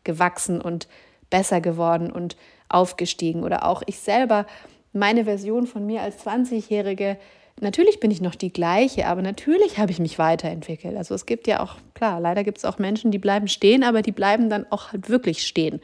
gewachsen 0.05 0.61
und 0.63 0.89
besser 1.29 1.61
geworden 1.61 2.11
und 2.11 2.37
aufgestiegen. 2.69 3.45
Oder 3.45 3.67
auch 3.67 3.83
ich 3.87 3.99
selber, 3.99 4.47
meine 4.95 5.25
Version 5.25 5.67
von 5.67 5.85
mir 5.85 6.01
als 6.01 6.25
20-Jährige, 6.27 7.19
natürlich 7.61 8.01
bin 8.01 8.11
ich 8.11 8.21
noch 8.21 8.35
die 8.35 8.53
gleiche, 8.53 9.07
aber 9.07 9.23
natürlich 9.23 9.79
habe 9.79 9.93
ich 9.93 9.99
mich 9.99 10.19
weiterentwickelt. 10.19 10.97
Also 10.97 11.15
es 11.15 11.27
gibt 11.27 11.47
ja 11.47 11.61
auch, 11.61 11.77
klar, 11.95 12.21
leider 12.21 12.45
gibt 12.45 12.59
es 12.59 12.65
auch 12.65 12.79
Menschen, 12.79 13.11
die 13.11 13.19
bleiben 13.19 13.49
stehen, 13.49 13.85
aber 13.85 14.03
die 14.03 14.13
bleiben 14.13 14.51
dann 14.51 14.67
auch 14.71 14.93
halt 14.93 15.09
wirklich 15.09 15.47
stehen. 15.47 15.81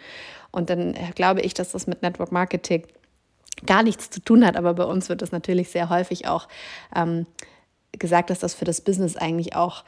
Und 0.51 0.71
dann 0.71 0.95
äh, 0.95 1.11
glaube 1.15 1.41
ich, 1.43 1.55
dass 1.55 1.73
das 1.73 1.87
mit 1.87 2.03
Network 2.03 2.33
Marketing 2.33 2.85
gar 3.67 3.83
nichts 3.83 4.11
zu 4.11 4.21
tun 4.21 4.45
hat. 4.47 4.57
Aber 4.57 4.75
bei 4.75 4.85
uns 4.85 5.09
wird 5.09 5.23
das 5.23 5.33
natürlich 5.33 5.71
sehr 5.71 5.89
häufig 5.91 6.27
auch 6.27 6.49
ähm, 6.95 7.27
gesagt, 7.93 8.31
dass 8.31 8.39
das 8.39 8.55
für 8.55 8.65
das 8.65 8.81
Business 8.81 9.17
eigentlich 9.17 9.57
auch 9.57 9.85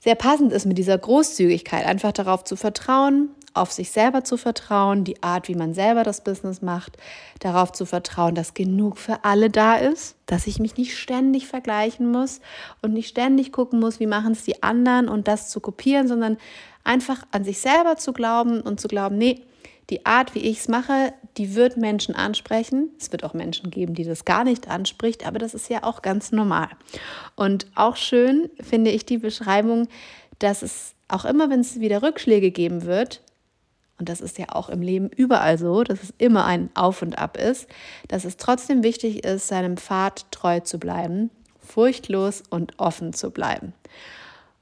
sehr 0.00 0.14
passend 0.14 0.52
ist 0.52 0.66
mit 0.66 0.78
dieser 0.78 0.96
Großzügigkeit, 0.96 1.84
einfach 1.84 2.12
darauf 2.12 2.44
zu 2.44 2.56
vertrauen, 2.56 3.30
auf 3.58 3.72
sich 3.72 3.90
selber 3.90 4.24
zu 4.24 4.36
vertrauen, 4.36 5.04
die 5.04 5.22
Art, 5.22 5.48
wie 5.48 5.54
man 5.54 5.74
selber 5.74 6.04
das 6.04 6.24
Business 6.24 6.62
macht, 6.62 6.96
darauf 7.40 7.72
zu 7.72 7.86
vertrauen, 7.86 8.34
dass 8.34 8.54
genug 8.54 8.98
für 8.98 9.24
alle 9.24 9.50
da 9.50 9.76
ist, 9.76 10.16
dass 10.26 10.46
ich 10.46 10.58
mich 10.58 10.76
nicht 10.76 10.96
ständig 10.96 11.46
vergleichen 11.46 12.10
muss 12.10 12.40
und 12.82 12.92
nicht 12.92 13.08
ständig 13.08 13.52
gucken 13.52 13.80
muss, 13.80 14.00
wie 14.00 14.06
machen 14.06 14.32
es 14.32 14.44
die 14.44 14.62
anderen 14.62 15.08
und 15.08 15.28
das 15.28 15.50
zu 15.50 15.60
kopieren, 15.60 16.08
sondern 16.08 16.38
einfach 16.84 17.24
an 17.32 17.44
sich 17.44 17.60
selber 17.60 17.96
zu 17.96 18.12
glauben 18.12 18.60
und 18.60 18.80
zu 18.80 18.88
glauben, 18.88 19.18
nee, 19.18 19.42
die 19.90 20.04
Art, 20.04 20.34
wie 20.34 20.40
ich 20.40 20.58
es 20.60 20.68
mache, 20.68 21.14
die 21.38 21.54
wird 21.54 21.76
Menschen 21.76 22.14
ansprechen. 22.14 22.90
Es 22.98 23.10
wird 23.10 23.24
auch 23.24 23.32
Menschen 23.32 23.70
geben, 23.70 23.94
die 23.94 24.04
das 24.04 24.24
gar 24.24 24.44
nicht 24.44 24.68
anspricht, 24.68 25.26
aber 25.26 25.38
das 25.38 25.54
ist 25.54 25.70
ja 25.70 25.82
auch 25.82 26.02
ganz 26.02 26.30
normal. 26.30 26.68
Und 27.36 27.66
auch 27.74 27.96
schön 27.96 28.50
finde 28.60 28.90
ich 28.90 29.06
die 29.06 29.18
Beschreibung, 29.18 29.88
dass 30.38 30.62
es 30.62 30.94
auch 31.08 31.24
immer, 31.24 31.48
wenn 31.48 31.60
es 31.60 31.80
wieder 31.80 32.02
Rückschläge 32.02 32.50
geben 32.50 32.84
wird, 32.84 33.22
und 33.98 34.08
das 34.08 34.20
ist 34.20 34.38
ja 34.38 34.46
auch 34.50 34.68
im 34.68 34.80
Leben 34.80 35.08
überall 35.08 35.58
so, 35.58 35.82
dass 35.82 36.02
es 36.02 36.14
immer 36.18 36.44
ein 36.44 36.70
Auf 36.74 37.02
und 37.02 37.18
Ab 37.18 37.36
ist, 37.36 37.66
dass 38.06 38.24
es 38.24 38.36
trotzdem 38.36 38.82
wichtig 38.82 39.24
ist, 39.24 39.48
seinem 39.48 39.76
Pfad 39.76 40.30
treu 40.30 40.60
zu 40.60 40.78
bleiben, 40.78 41.30
furchtlos 41.60 42.42
und 42.48 42.78
offen 42.78 43.12
zu 43.12 43.30
bleiben. 43.30 43.74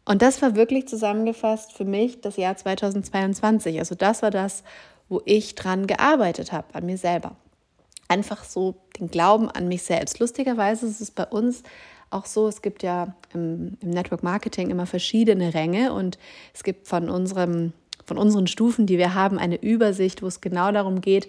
Und 0.07 0.23
das 0.23 0.41
war 0.41 0.55
wirklich 0.55 0.89
zusammengefasst 0.89 1.73
für 1.73 1.85
mich 1.85 2.21
das 2.21 2.37
Jahr 2.37 2.57
2022. 2.57 3.79
Also 3.79 3.95
das 3.95 4.23
war 4.23 4.31
das, 4.31 4.63
wo 5.09 5.21
ich 5.25 5.55
dran 5.55 5.87
gearbeitet 5.87 6.53
habe, 6.53 6.75
an 6.75 6.87
mir 6.87 6.97
selber. 6.97 7.37
Einfach 8.09 8.45
so 8.45 8.77
den 8.99 9.11
Glauben 9.11 9.51
an 9.51 9.69
mich 9.69 9.83
selbst. 9.83 10.21
Lustigerweise 10.21 10.87
ist 10.87 11.01
es 11.01 11.11
bei 11.11 11.25
uns 11.25 11.63
auch 12.11 12.25
so, 12.25 12.47
es 12.47 12.63
gibt 12.63 12.85
ja 12.85 13.15
im, 13.35 13.77
im 13.81 13.91
Network 13.91 14.23
Marketing 14.23 14.71
immer 14.71 14.87
verschiedene 14.87 15.55
Ränge 15.55 15.93
und 15.93 16.19
es 16.55 16.63
gibt 16.63 16.87
von 16.87 17.11
unserem 17.11 17.73
von 18.07 18.19
unseren 18.19 18.47
Stufen, 18.47 18.87
die 18.87 18.99
wir 18.99 19.15
haben, 19.15 19.39
eine 19.39 19.61
Übersicht, 19.61 20.23
wo 20.23 20.27
es 20.27 20.41
genau 20.41 20.73
darum 20.73 21.01
geht, 21.01 21.29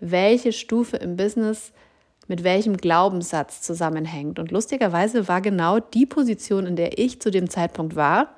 welche 0.00 0.52
Stufe 0.52 0.96
im 0.96 1.16
Business 1.16 1.72
mit 2.28 2.42
welchem 2.42 2.76
Glaubenssatz 2.76 3.62
zusammenhängt. 3.62 4.38
Und 4.38 4.50
lustigerweise 4.50 5.28
war 5.28 5.40
genau 5.40 5.78
die 5.78 6.06
Position, 6.06 6.66
in 6.66 6.76
der 6.76 6.98
ich 6.98 7.20
zu 7.20 7.30
dem 7.30 7.48
Zeitpunkt 7.48 7.94
war, 7.94 8.34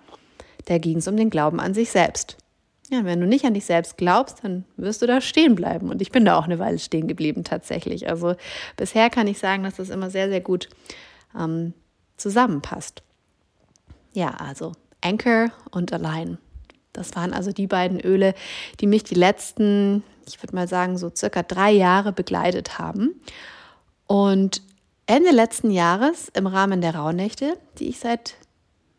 da 0.66 0.78
ging 0.78 0.98
es 0.98 1.08
um 1.08 1.16
den 1.16 1.30
Glauben 1.30 1.60
an 1.60 1.72
sich 1.72 1.90
selbst. 1.90 2.36
Ja, 2.90 3.04
wenn 3.04 3.20
du 3.20 3.26
nicht 3.26 3.44
an 3.44 3.54
dich 3.54 3.66
selbst 3.66 3.96
glaubst, 3.96 4.44
dann 4.44 4.64
wirst 4.76 5.02
du 5.02 5.06
da 5.06 5.20
stehen 5.20 5.54
bleiben. 5.54 5.90
Und 5.90 6.00
ich 6.00 6.10
bin 6.10 6.24
da 6.24 6.38
auch 6.38 6.44
eine 6.44 6.58
Weile 6.58 6.78
stehen 6.78 7.06
geblieben 7.06 7.44
tatsächlich. 7.44 8.08
Also 8.08 8.34
bisher 8.76 9.10
kann 9.10 9.26
ich 9.26 9.38
sagen, 9.38 9.62
dass 9.62 9.76
das 9.76 9.90
immer 9.90 10.10
sehr, 10.10 10.28
sehr 10.28 10.40
gut 10.40 10.68
ähm, 11.38 11.74
zusammenpasst. 12.16 13.02
Ja, 14.12 14.30
also 14.30 14.72
Anchor 15.02 15.50
und 15.70 15.92
Align. 15.92 16.38
Das 16.98 17.14
waren 17.14 17.32
also 17.32 17.52
die 17.52 17.66
beiden 17.66 18.00
Öle, 18.00 18.34
die 18.80 18.86
mich 18.86 19.04
die 19.04 19.14
letzten, 19.14 20.02
ich 20.26 20.42
würde 20.42 20.54
mal 20.54 20.68
sagen, 20.68 20.98
so 20.98 21.10
circa 21.14 21.42
drei 21.42 21.70
Jahre 21.70 22.12
begleitet 22.12 22.78
haben. 22.78 23.20
Und 24.06 24.62
Ende 25.06 25.30
letzten 25.30 25.70
Jahres 25.70 26.28
im 26.34 26.46
Rahmen 26.46 26.80
der 26.80 26.94
Rauhnächte, 26.94 27.56
die 27.78 27.88
ich 27.88 27.98
seit 27.98 28.34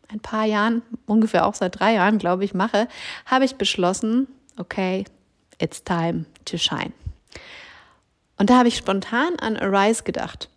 ein 0.08 0.20
paar 0.20 0.44
Jahren, 0.44 0.82
ungefähr 1.06 1.46
auch 1.46 1.54
seit 1.54 1.78
drei 1.78 1.94
Jahren, 1.94 2.18
glaube 2.18 2.44
ich, 2.44 2.54
mache, 2.54 2.88
habe 3.26 3.44
ich 3.44 3.56
beschlossen, 3.56 4.26
okay, 4.56 5.04
it's 5.58 5.84
time 5.84 6.24
to 6.44 6.58
shine. 6.58 6.92
Und 8.38 8.50
da 8.50 8.58
habe 8.58 8.68
ich 8.68 8.76
spontan 8.76 9.36
an 9.38 9.56
Arise 9.56 10.02
gedacht, 10.02 10.48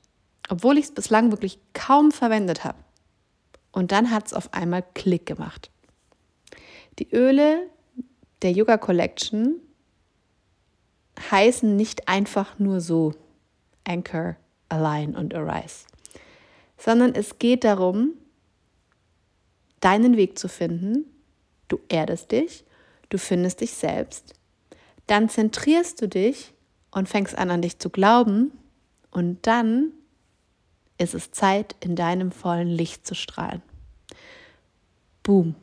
obwohl 0.50 0.78
ich 0.78 0.86
es 0.86 0.92
bislang 0.94 1.32
wirklich 1.32 1.60
kaum 1.74 2.12
verwendet 2.12 2.64
habe. 2.64 2.78
Und 3.72 3.92
dann 3.92 4.12
hat 4.12 4.28
es 4.28 4.34
auf 4.34 4.54
einmal 4.54 4.84
Klick 4.94 5.26
gemacht. 5.26 5.70
Die 7.00 7.12
Öle 7.12 7.70
der 8.44 8.52
Yoga 8.52 8.78
Collection 8.78 9.56
heißen 11.32 11.76
nicht 11.76 12.08
einfach 12.08 12.60
nur 12.60 12.82
so 12.82 13.14
Anchor, 13.84 14.36
Align 14.70 15.16
und 15.16 15.34
Arise, 15.34 15.86
sondern 16.78 17.16
es 17.16 17.40
geht 17.40 17.64
darum, 17.64 18.14
deinen 19.80 20.18
Weg 20.18 20.38
zu 20.38 20.48
finden. 20.48 21.06
Du 21.68 21.80
erdest 21.90 22.32
dich, 22.32 22.64
du 23.10 23.18
findest 23.18 23.62
dich 23.62 23.72
selbst, 23.72 24.34
dann 25.08 25.30
zentrierst 25.30 26.02
du 26.02 26.08
dich 26.08 26.54
und 26.92 27.10
fängst 27.10 27.36
an, 27.36 27.50
an 27.50 27.62
dich 27.62 27.80
zu 27.80 27.90
glauben 27.90 28.52
und 29.10 29.48
dann 29.48 29.92
ist 31.00 31.16
es 31.16 31.32
Zeit, 31.32 31.76
in 31.80 31.96
deinem 31.96 32.32
vollen 32.32 32.68
Licht 32.68 33.08
zu 33.08 33.16
strahlen. 33.16 33.64
Boom 35.24 35.56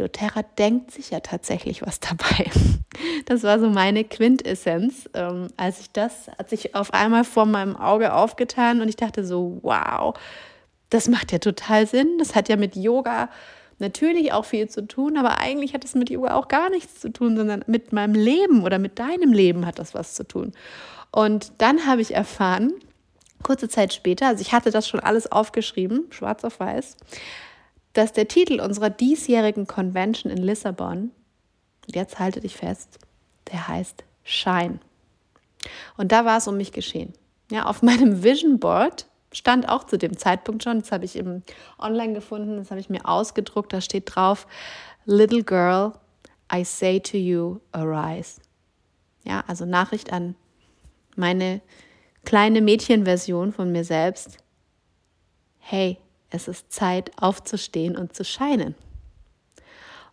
doTERRA 0.00 0.42
denkt 0.58 0.90
sich 0.90 1.10
ja 1.10 1.20
tatsächlich 1.20 1.82
was 1.82 2.00
dabei. 2.00 2.50
Das 3.26 3.44
war 3.44 3.60
so 3.60 3.70
meine 3.70 4.02
Quintessenz. 4.02 5.08
Ähm, 5.14 5.48
als 5.56 5.80
ich 5.80 5.92
das, 5.92 6.28
hat 6.36 6.50
sich 6.50 6.74
auf 6.74 6.92
einmal 6.92 7.22
vor 7.22 7.46
meinem 7.46 7.76
Auge 7.76 8.12
aufgetan 8.12 8.80
und 8.80 8.88
ich 8.88 8.96
dachte 8.96 9.24
so, 9.24 9.58
wow, 9.62 10.14
das 10.90 11.08
macht 11.08 11.30
ja 11.30 11.38
total 11.38 11.86
Sinn. 11.86 12.18
Das 12.18 12.34
hat 12.34 12.48
ja 12.48 12.56
mit 12.56 12.74
Yoga 12.74 13.28
natürlich 13.78 14.32
auch 14.32 14.44
viel 14.44 14.68
zu 14.68 14.86
tun, 14.86 15.16
aber 15.16 15.38
eigentlich 15.38 15.74
hat 15.74 15.84
es 15.84 15.94
mit 15.94 16.10
Yoga 16.10 16.34
auch 16.34 16.48
gar 16.48 16.70
nichts 16.70 17.00
zu 17.00 17.10
tun, 17.10 17.36
sondern 17.36 17.64
mit 17.66 17.92
meinem 17.92 18.14
Leben 18.14 18.64
oder 18.64 18.78
mit 18.78 18.98
deinem 18.98 19.32
Leben 19.32 19.64
hat 19.66 19.78
das 19.78 19.94
was 19.94 20.14
zu 20.14 20.26
tun. 20.26 20.52
Und 21.10 21.52
dann 21.58 21.86
habe 21.86 22.02
ich 22.02 22.14
erfahren, 22.14 22.72
kurze 23.42 23.68
Zeit 23.68 23.94
später, 23.94 24.26
also 24.26 24.42
ich 24.42 24.52
hatte 24.52 24.70
das 24.70 24.86
schon 24.86 25.00
alles 25.00 25.30
aufgeschrieben, 25.30 26.06
schwarz 26.10 26.44
auf 26.44 26.60
weiß, 26.60 26.96
dass 27.92 28.12
der 28.12 28.28
Titel 28.28 28.60
unserer 28.60 28.90
diesjährigen 28.90 29.66
Convention 29.66 30.30
in 30.30 30.38
Lissabon, 30.38 31.10
jetzt 31.86 32.18
halte 32.18 32.40
dich 32.40 32.56
fest, 32.56 32.98
der 33.50 33.68
heißt 33.68 34.04
Shine. 34.22 34.78
Und 35.96 36.12
da 36.12 36.24
war 36.24 36.38
es 36.38 36.48
um 36.48 36.56
mich 36.56 36.72
geschehen. 36.72 37.12
Ja, 37.50 37.66
auf 37.66 37.82
meinem 37.82 38.22
Vision 38.22 38.58
Board 38.58 39.06
stand 39.32 39.68
auch 39.68 39.84
zu 39.84 39.96
dem 39.96 40.16
Zeitpunkt 40.16 40.64
schon, 40.64 40.80
das 40.80 40.92
habe 40.92 41.04
ich 41.04 41.16
im 41.16 41.42
online 41.78 42.14
gefunden, 42.14 42.56
das 42.56 42.70
habe 42.70 42.80
ich 42.80 42.90
mir 42.90 43.06
ausgedruckt, 43.06 43.72
da 43.72 43.80
steht 43.80 44.14
drauf, 44.14 44.46
Little 45.04 45.44
Girl, 45.44 45.92
I 46.52 46.64
say 46.64 47.00
to 47.00 47.16
you, 47.16 47.60
arise. 47.72 48.40
Ja, 49.24 49.44
also 49.46 49.64
Nachricht 49.64 50.12
an 50.12 50.34
meine 51.16 51.60
kleine 52.24 52.60
Mädchenversion 52.60 53.52
von 53.52 53.70
mir 53.70 53.84
selbst. 53.84 54.38
Hey, 55.58 55.98
es 56.30 56.48
ist 56.48 56.72
Zeit 56.72 57.10
aufzustehen 57.20 57.96
und 57.96 58.14
zu 58.14 58.24
scheinen. 58.24 58.74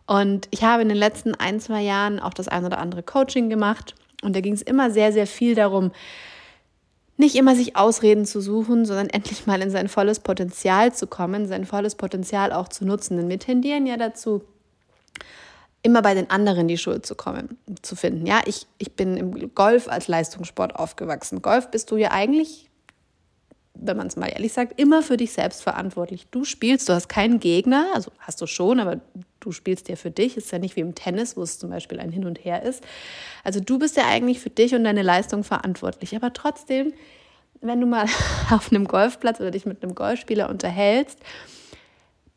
Und 0.06 0.48
ich 0.50 0.64
habe 0.64 0.82
in 0.82 0.88
den 0.88 0.96
letzten 0.96 1.34
ein, 1.34 1.60
zwei 1.60 1.82
Jahren 1.82 2.18
auch 2.18 2.34
das 2.34 2.48
ein 2.48 2.64
oder 2.64 2.78
andere 2.78 3.02
Coaching 3.02 3.50
gemacht. 3.50 3.94
Und 4.22 4.34
da 4.34 4.40
ging 4.40 4.54
es 4.54 4.62
immer 4.62 4.90
sehr, 4.90 5.12
sehr 5.12 5.26
viel 5.26 5.54
darum, 5.54 5.92
nicht 7.18 7.34
immer 7.34 7.54
sich 7.54 7.76
Ausreden 7.76 8.24
zu 8.24 8.40
suchen, 8.40 8.86
sondern 8.86 9.10
endlich 9.10 9.46
mal 9.46 9.60
in 9.60 9.70
sein 9.70 9.88
volles 9.88 10.20
Potenzial 10.20 10.94
zu 10.94 11.06
kommen, 11.06 11.46
sein 11.46 11.66
volles 11.66 11.94
Potenzial 11.94 12.52
auch 12.52 12.68
zu 12.68 12.84
nutzen. 12.86 13.16
Denn 13.16 13.28
wir 13.28 13.38
tendieren 13.38 13.86
ja 13.86 13.96
dazu, 13.96 14.42
immer 15.82 16.00
bei 16.00 16.14
den 16.14 16.30
anderen 16.30 16.68
die 16.68 16.78
Schuld 16.78 17.04
zu 17.04 17.14
kommen, 17.14 17.58
zu 17.82 17.96
finden. 17.96 18.26
Ja, 18.26 18.40
ich, 18.46 18.66
ich 18.78 18.94
bin 18.94 19.16
im 19.16 19.54
Golf 19.54 19.88
als 19.88 20.08
Leistungssport 20.08 20.74
aufgewachsen. 20.76 21.42
Golf 21.42 21.70
bist 21.70 21.90
du 21.90 21.96
ja 21.96 22.12
eigentlich 22.12 22.67
wenn 23.80 23.96
man 23.96 24.08
es 24.08 24.16
mal 24.16 24.26
ehrlich 24.26 24.52
sagt, 24.52 24.78
immer 24.80 25.02
für 25.02 25.16
dich 25.16 25.32
selbst 25.32 25.62
verantwortlich. 25.62 26.26
Du 26.30 26.44
spielst, 26.44 26.88
du 26.88 26.92
hast 26.92 27.08
keinen 27.08 27.40
Gegner, 27.40 27.86
also 27.94 28.10
hast 28.18 28.40
du 28.40 28.46
schon, 28.46 28.80
aber 28.80 29.00
du 29.40 29.52
spielst 29.52 29.88
ja 29.88 29.96
für 29.96 30.10
dich. 30.10 30.36
Ist 30.36 30.52
ja 30.52 30.58
nicht 30.58 30.76
wie 30.76 30.80
im 30.80 30.94
Tennis, 30.94 31.36
wo 31.36 31.42
es 31.42 31.58
zum 31.58 31.70
Beispiel 31.70 32.00
ein 32.00 32.10
Hin 32.10 32.26
und 32.26 32.44
Her 32.44 32.62
ist. 32.62 32.82
Also 33.44 33.60
du 33.60 33.78
bist 33.78 33.96
ja 33.96 34.06
eigentlich 34.06 34.40
für 34.40 34.50
dich 34.50 34.74
und 34.74 34.84
deine 34.84 35.02
Leistung 35.02 35.44
verantwortlich. 35.44 36.16
Aber 36.16 36.32
trotzdem, 36.32 36.92
wenn 37.60 37.80
du 37.80 37.86
mal 37.86 38.06
auf 38.50 38.72
einem 38.72 38.86
Golfplatz 38.86 39.40
oder 39.40 39.50
dich 39.50 39.66
mit 39.66 39.82
einem 39.82 39.94
Golfspieler 39.94 40.48
unterhältst, 40.48 41.18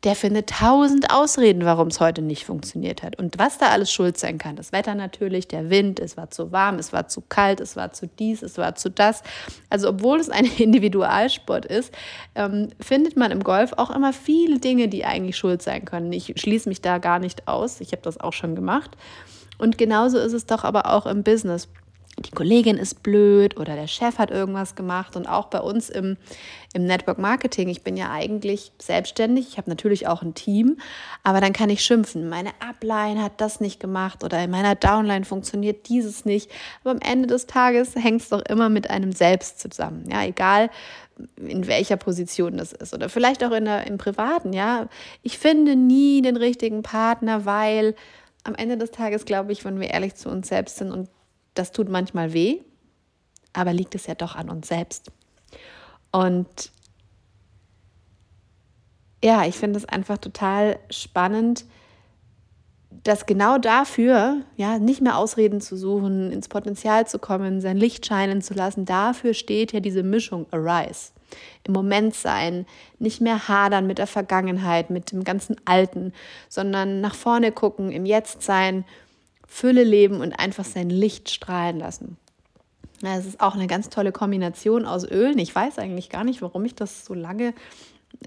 der 0.04 0.16
findet 0.16 0.50
tausend 0.50 1.12
Ausreden, 1.12 1.64
warum 1.64 1.88
es 1.88 2.00
heute 2.00 2.22
nicht 2.22 2.44
funktioniert 2.44 3.04
hat. 3.04 3.18
Und 3.18 3.38
was 3.38 3.58
da 3.58 3.68
alles 3.68 3.92
schuld 3.92 4.18
sein 4.18 4.38
kann. 4.38 4.56
Das 4.56 4.72
Wetter 4.72 4.96
natürlich, 4.96 5.46
der 5.46 5.70
Wind, 5.70 6.00
es 6.00 6.16
war 6.16 6.30
zu 6.30 6.50
warm, 6.50 6.78
es 6.78 6.92
war 6.92 7.06
zu 7.06 7.20
kalt, 7.20 7.60
es 7.60 7.76
war 7.76 7.92
zu 7.92 8.08
dies, 8.08 8.42
es 8.42 8.58
war 8.58 8.74
zu 8.74 8.90
das. 8.90 9.22
Also 9.70 9.88
obwohl 9.88 10.18
es 10.18 10.28
ein 10.28 10.44
Individualsport 10.58 11.66
ist, 11.66 11.94
ähm, 12.34 12.70
findet 12.80 13.16
man 13.16 13.30
im 13.30 13.44
Golf 13.44 13.74
auch 13.76 13.90
immer 13.90 14.12
viele 14.12 14.58
Dinge, 14.58 14.88
die 14.88 15.04
eigentlich 15.04 15.36
schuld 15.36 15.62
sein 15.62 15.84
können. 15.84 16.12
Ich 16.12 16.34
schließe 16.36 16.68
mich 16.68 16.80
da 16.80 16.98
gar 16.98 17.20
nicht 17.20 17.46
aus. 17.46 17.80
Ich 17.80 17.92
habe 17.92 18.02
das 18.02 18.18
auch 18.18 18.32
schon 18.32 18.56
gemacht. 18.56 18.96
Und 19.58 19.78
genauso 19.78 20.18
ist 20.18 20.32
es 20.32 20.46
doch 20.46 20.64
aber 20.64 20.86
auch 20.86 21.06
im 21.06 21.22
Business 21.22 21.68
die 22.22 22.30
Kollegin 22.30 22.78
ist 22.78 23.02
blöd 23.02 23.58
oder 23.58 23.74
der 23.74 23.86
Chef 23.86 24.18
hat 24.18 24.30
irgendwas 24.30 24.74
gemacht. 24.74 25.16
Und 25.16 25.26
auch 25.26 25.46
bei 25.46 25.60
uns 25.60 25.90
im, 25.90 26.16
im 26.72 26.84
Network 26.84 27.18
Marketing, 27.18 27.68
ich 27.68 27.82
bin 27.82 27.96
ja 27.96 28.10
eigentlich 28.10 28.72
selbstständig, 28.78 29.48
ich 29.48 29.58
habe 29.58 29.70
natürlich 29.70 30.06
auch 30.06 30.22
ein 30.22 30.34
Team, 30.34 30.78
aber 31.22 31.40
dann 31.40 31.52
kann 31.52 31.70
ich 31.70 31.84
schimpfen. 31.84 32.28
Meine 32.28 32.50
Upline 32.60 33.22
hat 33.22 33.40
das 33.40 33.60
nicht 33.60 33.80
gemacht 33.80 34.24
oder 34.24 34.42
in 34.42 34.50
meiner 34.50 34.74
Downline 34.74 35.24
funktioniert 35.24 35.88
dieses 35.88 36.24
nicht. 36.24 36.50
Aber 36.82 36.92
am 36.92 37.00
Ende 37.00 37.26
des 37.26 37.46
Tages 37.46 37.94
hängt 37.94 38.22
es 38.22 38.28
doch 38.28 38.42
immer 38.42 38.68
mit 38.68 38.90
einem 38.90 39.12
selbst 39.12 39.60
zusammen. 39.60 40.08
Ja, 40.10 40.24
egal 40.24 40.70
in 41.36 41.66
welcher 41.66 41.96
Position 41.96 42.56
das 42.56 42.72
ist 42.72 42.94
oder 42.94 43.08
vielleicht 43.08 43.44
auch 43.44 43.52
in 43.52 43.64
der, 43.64 43.86
im 43.86 43.98
Privaten. 43.98 44.52
Ja, 44.52 44.88
ich 45.22 45.38
finde 45.38 45.76
nie 45.76 46.22
den 46.22 46.36
richtigen 46.36 46.82
Partner, 46.82 47.44
weil 47.44 47.94
am 48.44 48.54
Ende 48.54 48.76
des 48.76 48.90
Tages 48.90 49.24
glaube 49.24 49.52
ich, 49.52 49.64
wenn 49.64 49.80
wir 49.80 49.90
ehrlich 49.90 50.14
zu 50.14 50.28
uns 50.28 50.48
selbst 50.48 50.78
sind 50.78 50.90
und 50.90 51.08
das 51.54 51.72
tut 51.72 51.88
manchmal 51.88 52.32
weh, 52.32 52.60
aber 53.52 53.72
liegt 53.72 53.94
es 53.94 54.06
ja 54.06 54.14
doch 54.14 54.34
an 54.34 54.48
uns 54.48 54.68
selbst. 54.68 55.10
Und 56.10 56.72
ja, 59.22 59.44
ich 59.46 59.56
finde 59.56 59.78
es 59.78 59.84
einfach 59.84 60.18
total 60.18 60.78
spannend, 60.90 61.64
dass 63.04 63.26
genau 63.26 63.58
dafür, 63.58 64.42
ja, 64.56 64.78
nicht 64.78 65.00
mehr 65.00 65.16
Ausreden 65.16 65.60
zu 65.60 65.76
suchen, 65.76 66.30
ins 66.30 66.48
Potenzial 66.48 67.06
zu 67.06 67.18
kommen, 67.18 67.60
sein 67.60 67.76
Licht 67.76 68.06
scheinen 68.06 68.42
zu 68.42 68.54
lassen, 68.54 68.84
dafür 68.84 69.34
steht 69.34 69.72
ja 69.72 69.80
diese 69.80 70.02
Mischung 70.02 70.46
Arise. 70.52 71.12
Im 71.64 71.72
Moment 71.72 72.14
sein, 72.14 72.66
nicht 72.98 73.20
mehr 73.20 73.48
hadern 73.48 73.86
mit 73.86 73.98
der 73.98 74.06
Vergangenheit, 74.06 74.90
mit 74.90 75.12
dem 75.12 75.24
ganzen 75.24 75.56
Alten, 75.64 76.12
sondern 76.48 77.00
nach 77.00 77.14
vorne 77.14 77.50
gucken, 77.50 77.90
im 77.90 78.04
Jetzt 78.04 78.42
sein 78.42 78.84
Fülle 79.52 79.84
leben 79.84 80.22
und 80.22 80.32
einfach 80.32 80.64
sein 80.64 80.88
Licht 80.88 81.28
strahlen 81.28 81.78
lassen. 81.78 82.16
Es 83.02 83.26
ist 83.26 83.40
auch 83.40 83.54
eine 83.54 83.66
ganz 83.66 83.90
tolle 83.90 84.10
Kombination 84.10 84.86
aus 84.86 85.04
Ölen. 85.04 85.38
Ich 85.38 85.54
weiß 85.54 85.78
eigentlich 85.78 86.08
gar 86.08 86.24
nicht, 86.24 86.40
warum 86.40 86.64
ich 86.64 86.74
das 86.74 87.04
so 87.04 87.12
lange 87.12 87.52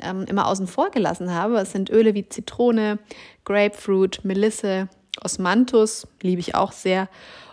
ähm, 0.03 0.25
immer 0.27 0.47
außen 0.47 0.67
vor 0.67 0.91
gelassen 0.91 1.33
habe. 1.33 1.57
Es 1.57 1.71
sind 1.71 1.89
Öle 1.89 2.13
wie 2.13 2.29
Zitrone, 2.29 2.99
Grapefruit, 3.43 4.23
Melisse, 4.23 4.87
Osmanthus, 5.23 6.07
liebe 6.21 6.41
ich 6.41 6.53
auch 6.53 6.71
sehr, 6.71 7.09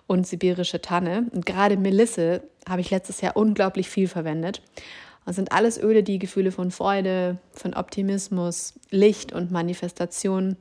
und 0.06 0.26
sibirische 0.26 0.82
Tanne. 0.82 1.30
Und 1.32 1.46
gerade 1.46 1.78
Melisse 1.78 2.42
habe 2.68 2.82
ich 2.82 2.90
letztes 2.90 3.22
Jahr 3.22 3.36
unglaublich 3.36 3.88
viel 3.88 4.06
verwendet. 4.06 4.60
Das 5.24 5.36
sind 5.36 5.52
alles 5.52 5.80
Öle, 5.80 6.02
die 6.02 6.18
Gefühle 6.18 6.52
von 6.52 6.70
Freude, 6.70 7.38
von 7.52 7.72
Optimismus, 7.72 8.74
Licht 8.90 9.32
und 9.32 9.50
Manifestation 9.50 10.56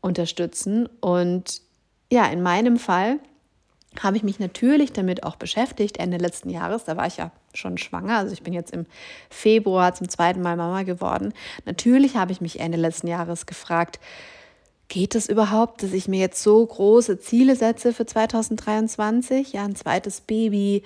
unterstützen. 0.00 0.88
Und 1.00 1.65
ja, 2.10 2.26
in 2.26 2.42
meinem 2.42 2.78
Fall 2.78 3.18
habe 4.02 4.16
ich 4.16 4.22
mich 4.22 4.38
natürlich 4.38 4.92
damit 4.92 5.24
auch 5.24 5.36
beschäftigt, 5.36 5.98
Ende 5.98 6.18
letzten 6.18 6.50
Jahres. 6.50 6.84
Da 6.84 6.96
war 6.96 7.06
ich 7.06 7.16
ja 7.16 7.30
schon 7.54 7.78
schwanger. 7.78 8.18
Also 8.18 8.32
ich 8.32 8.42
bin 8.42 8.52
jetzt 8.52 8.72
im 8.72 8.86
Februar 9.30 9.94
zum 9.94 10.08
zweiten 10.08 10.42
Mal 10.42 10.56
Mama 10.56 10.82
geworden. 10.82 11.32
Natürlich 11.64 12.16
habe 12.16 12.32
ich 12.32 12.40
mich 12.40 12.60
Ende 12.60 12.78
letzten 12.78 13.08
Jahres 13.08 13.46
gefragt, 13.46 13.98
geht 14.88 15.14
es 15.14 15.28
überhaupt, 15.28 15.82
dass 15.82 15.92
ich 15.92 16.08
mir 16.08 16.20
jetzt 16.20 16.42
so 16.42 16.64
große 16.64 17.18
Ziele 17.18 17.56
setze 17.56 17.92
für 17.92 18.06
2023? 18.06 19.52
Ja, 19.52 19.64
ein 19.64 19.74
zweites 19.74 20.20
Baby, 20.20 20.82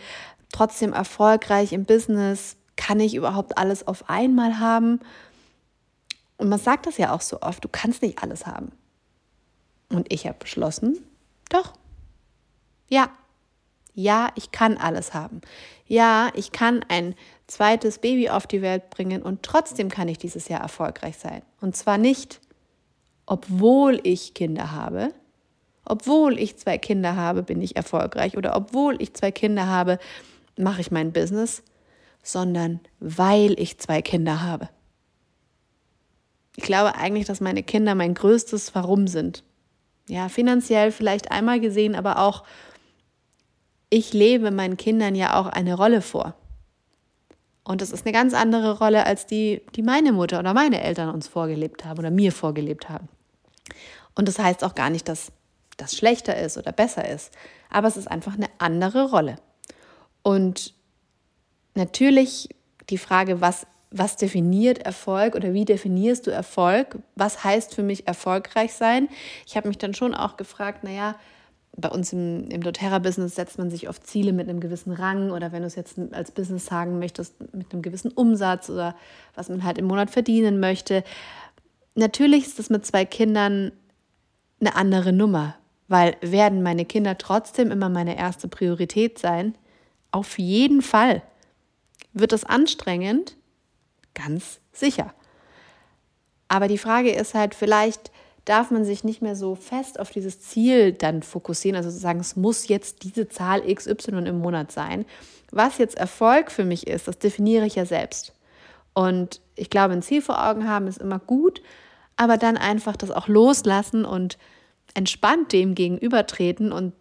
trotzdem 0.52 0.92
erfolgreich 0.92 1.72
im 1.72 1.84
Business. 1.84 2.56
Kann 2.76 3.00
ich 3.00 3.14
überhaupt 3.14 3.58
alles 3.58 3.86
auf 3.86 4.08
einmal 4.08 4.58
haben? 4.58 5.00
Und 6.38 6.48
man 6.48 6.58
sagt 6.58 6.86
das 6.86 6.96
ja 6.96 7.12
auch 7.12 7.20
so 7.20 7.42
oft, 7.42 7.62
du 7.62 7.68
kannst 7.68 8.00
nicht 8.00 8.22
alles 8.22 8.46
haben. 8.46 8.72
Und 9.90 10.10
ich 10.10 10.26
habe 10.26 10.38
beschlossen, 10.38 10.98
doch, 11.50 11.74
ja, 12.88 13.10
ja, 13.94 14.30
ich 14.34 14.50
kann 14.50 14.76
alles 14.76 15.14
haben. 15.14 15.40
Ja, 15.86 16.30
ich 16.34 16.52
kann 16.52 16.84
ein 16.88 17.14
zweites 17.46 17.98
Baby 17.98 18.30
auf 18.30 18.46
die 18.46 18.62
Welt 18.62 18.90
bringen 18.90 19.22
und 19.22 19.42
trotzdem 19.42 19.88
kann 19.90 20.08
ich 20.08 20.18
dieses 20.18 20.48
Jahr 20.48 20.60
erfolgreich 20.60 21.18
sein. 21.18 21.42
Und 21.60 21.76
zwar 21.76 21.98
nicht, 21.98 22.40
obwohl 23.26 24.00
ich 24.04 24.34
Kinder 24.34 24.72
habe, 24.72 25.12
obwohl 25.84 26.38
ich 26.38 26.56
zwei 26.56 26.78
Kinder 26.78 27.16
habe, 27.16 27.42
bin 27.42 27.60
ich 27.60 27.76
erfolgreich 27.76 28.36
oder 28.36 28.56
obwohl 28.56 29.00
ich 29.02 29.14
zwei 29.14 29.32
Kinder 29.32 29.66
habe, 29.66 29.98
mache 30.56 30.80
ich 30.80 30.90
mein 30.90 31.12
Business, 31.12 31.62
sondern 32.22 32.80
weil 33.00 33.58
ich 33.58 33.78
zwei 33.78 34.02
Kinder 34.02 34.42
habe. 34.42 34.68
Ich 36.56 36.64
glaube 36.64 36.94
eigentlich, 36.94 37.26
dass 37.26 37.40
meine 37.40 37.62
Kinder 37.62 37.94
mein 37.94 38.14
größtes 38.14 38.74
Warum 38.74 39.06
sind. 39.08 39.42
Ja, 40.10 40.28
finanziell 40.28 40.90
vielleicht 40.90 41.30
einmal 41.30 41.60
gesehen, 41.60 41.94
aber 41.94 42.18
auch 42.18 42.42
ich 43.90 44.12
lebe 44.12 44.50
meinen 44.50 44.76
Kindern 44.76 45.14
ja 45.14 45.38
auch 45.38 45.46
eine 45.46 45.74
Rolle 45.74 46.02
vor. 46.02 46.34
Und 47.62 47.80
das 47.80 47.92
ist 47.92 48.04
eine 48.04 48.12
ganz 48.12 48.34
andere 48.34 48.78
Rolle 48.78 49.06
als 49.06 49.26
die, 49.26 49.62
die 49.76 49.82
meine 49.82 50.10
Mutter 50.10 50.40
oder 50.40 50.52
meine 50.52 50.82
Eltern 50.82 51.10
uns 51.10 51.28
vorgelebt 51.28 51.84
haben 51.84 52.00
oder 52.00 52.10
mir 52.10 52.32
vorgelebt 52.32 52.88
haben. 52.88 53.08
Und 54.16 54.26
das 54.26 54.40
heißt 54.40 54.64
auch 54.64 54.74
gar 54.74 54.90
nicht, 54.90 55.08
dass 55.08 55.30
das 55.76 55.96
schlechter 55.96 56.36
ist 56.36 56.58
oder 56.58 56.72
besser 56.72 57.08
ist, 57.08 57.32
aber 57.70 57.86
es 57.86 57.96
ist 57.96 58.10
einfach 58.10 58.34
eine 58.34 58.48
andere 58.58 59.10
Rolle. 59.10 59.36
Und 60.24 60.74
natürlich 61.76 62.48
die 62.90 62.98
Frage, 62.98 63.40
was, 63.40 63.64
was 63.90 64.16
definiert 64.16 64.78
Erfolg 64.78 65.34
oder 65.34 65.52
wie 65.52 65.64
definierst 65.64 66.26
du 66.26 66.30
Erfolg? 66.30 66.98
Was 67.16 67.42
heißt 67.42 67.74
für 67.74 67.82
mich 67.82 68.06
erfolgreich 68.06 68.74
sein? 68.74 69.08
Ich 69.46 69.56
habe 69.56 69.68
mich 69.68 69.78
dann 69.78 69.94
schon 69.94 70.14
auch 70.14 70.36
gefragt, 70.36 70.84
naja, 70.84 71.16
bei 71.76 71.88
uns 71.88 72.12
im, 72.12 72.48
im 72.50 72.62
doTERRA-Business 72.62 73.34
setzt 73.34 73.58
man 73.58 73.70
sich 73.70 73.88
oft 73.88 74.06
Ziele 74.06 74.32
mit 74.32 74.48
einem 74.48 74.60
gewissen 74.60 74.92
Rang 74.92 75.30
oder 75.30 75.52
wenn 75.52 75.62
du 75.62 75.66
es 75.66 75.74
jetzt 75.74 75.98
als 76.12 76.30
Business 76.30 76.66
sagen 76.66 76.98
möchtest, 76.98 77.34
mit 77.54 77.72
einem 77.72 77.82
gewissen 77.82 78.10
Umsatz 78.12 78.70
oder 78.70 78.94
was 79.34 79.48
man 79.48 79.64
halt 79.64 79.78
im 79.78 79.86
Monat 79.86 80.10
verdienen 80.10 80.60
möchte. 80.60 81.04
Natürlich 81.94 82.46
ist 82.46 82.58
das 82.58 82.70
mit 82.70 82.86
zwei 82.86 83.04
Kindern 83.04 83.72
eine 84.60 84.76
andere 84.76 85.12
Nummer, 85.12 85.56
weil 85.88 86.16
werden 86.20 86.62
meine 86.62 86.84
Kinder 86.84 87.18
trotzdem 87.18 87.70
immer 87.70 87.88
meine 87.88 88.16
erste 88.16 88.46
Priorität 88.46 89.18
sein? 89.18 89.54
Auf 90.12 90.38
jeden 90.38 90.82
Fall. 90.82 91.22
Wird 92.12 92.32
es 92.32 92.44
anstrengend? 92.44 93.36
Ganz 94.24 94.60
sicher. 94.72 95.14
Aber 96.48 96.68
die 96.68 96.78
Frage 96.78 97.12
ist 97.12 97.34
halt 97.34 97.54
vielleicht, 97.54 98.10
darf 98.44 98.70
man 98.70 98.84
sich 98.84 99.04
nicht 99.04 99.22
mehr 99.22 99.36
so 99.36 99.54
fest 99.54 100.00
auf 100.00 100.10
dieses 100.10 100.40
Ziel 100.40 100.92
dann 100.92 101.22
fokussieren, 101.22 101.76
also 101.76 101.90
sagen, 101.90 102.20
es 102.20 102.36
muss 102.36 102.68
jetzt 102.68 103.04
diese 103.04 103.28
Zahl 103.28 103.62
XY 103.62 104.26
im 104.26 104.38
Monat 104.38 104.72
sein. 104.72 105.04
Was 105.52 105.78
jetzt 105.78 105.96
Erfolg 105.96 106.50
für 106.50 106.64
mich 106.64 106.86
ist, 106.86 107.08
das 107.08 107.18
definiere 107.18 107.66
ich 107.66 107.76
ja 107.76 107.86
selbst. 107.86 108.34
Und 108.92 109.40
ich 109.54 109.70
glaube, 109.70 109.92
ein 109.92 110.02
Ziel 110.02 110.22
vor 110.22 110.44
Augen 110.44 110.68
haben 110.68 110.86
ist 110.86 110.98
immer 110.98 111.18
gut, 111.18 111.62
aber 112.16 112.36
dann 112.36 112.56
einfach 112.56 112.96
das 112.96 113.10
auch 113.10 113.28
loslassen 113.28 114.04
und 114.04 114.36
entspannt 114.94 115.52
dem 115.52 115.74
gegenübertreten 115.74 116.72
und 116.72 116.92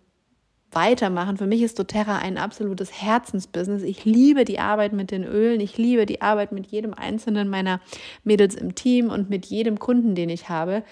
weitermachen. 0.71 1.37
Für 1.37 1.47
mich 1.47 1.61
ist 1.61 1.79
doTERRA 1.79 2.17
ein 2.17 2.37
absolutes 2.37 3.01
Herzensbusiness. 3.01 3.83
Ich 3.83 4.05
liebe 4.05 4.45
die 4.45 4.59
Arbeit 4.59 4.93
mit 4.93 5.11
den 5.11 5.23
Ölen. 5.23 5.59
Ich 5.61 5.77
liebe 5.77 6.05
die 6.05 6.21
Arbeit 6.21 6.51
mit 6.51 6.67
jedem 6.67 6.93
einzelnen 6.93 7.49
meiner 7.49 7.81
Mädels 8.23 8.55
im 8.55 8.75
Team 8.75 9.09
und 9.09 9.29
mit 9.29 9.47
jedem 9.47 9.79
Kunden, 9.79 10.15
den 10.15 10.29
ich 10.29 10.49
habe 10.49 10.83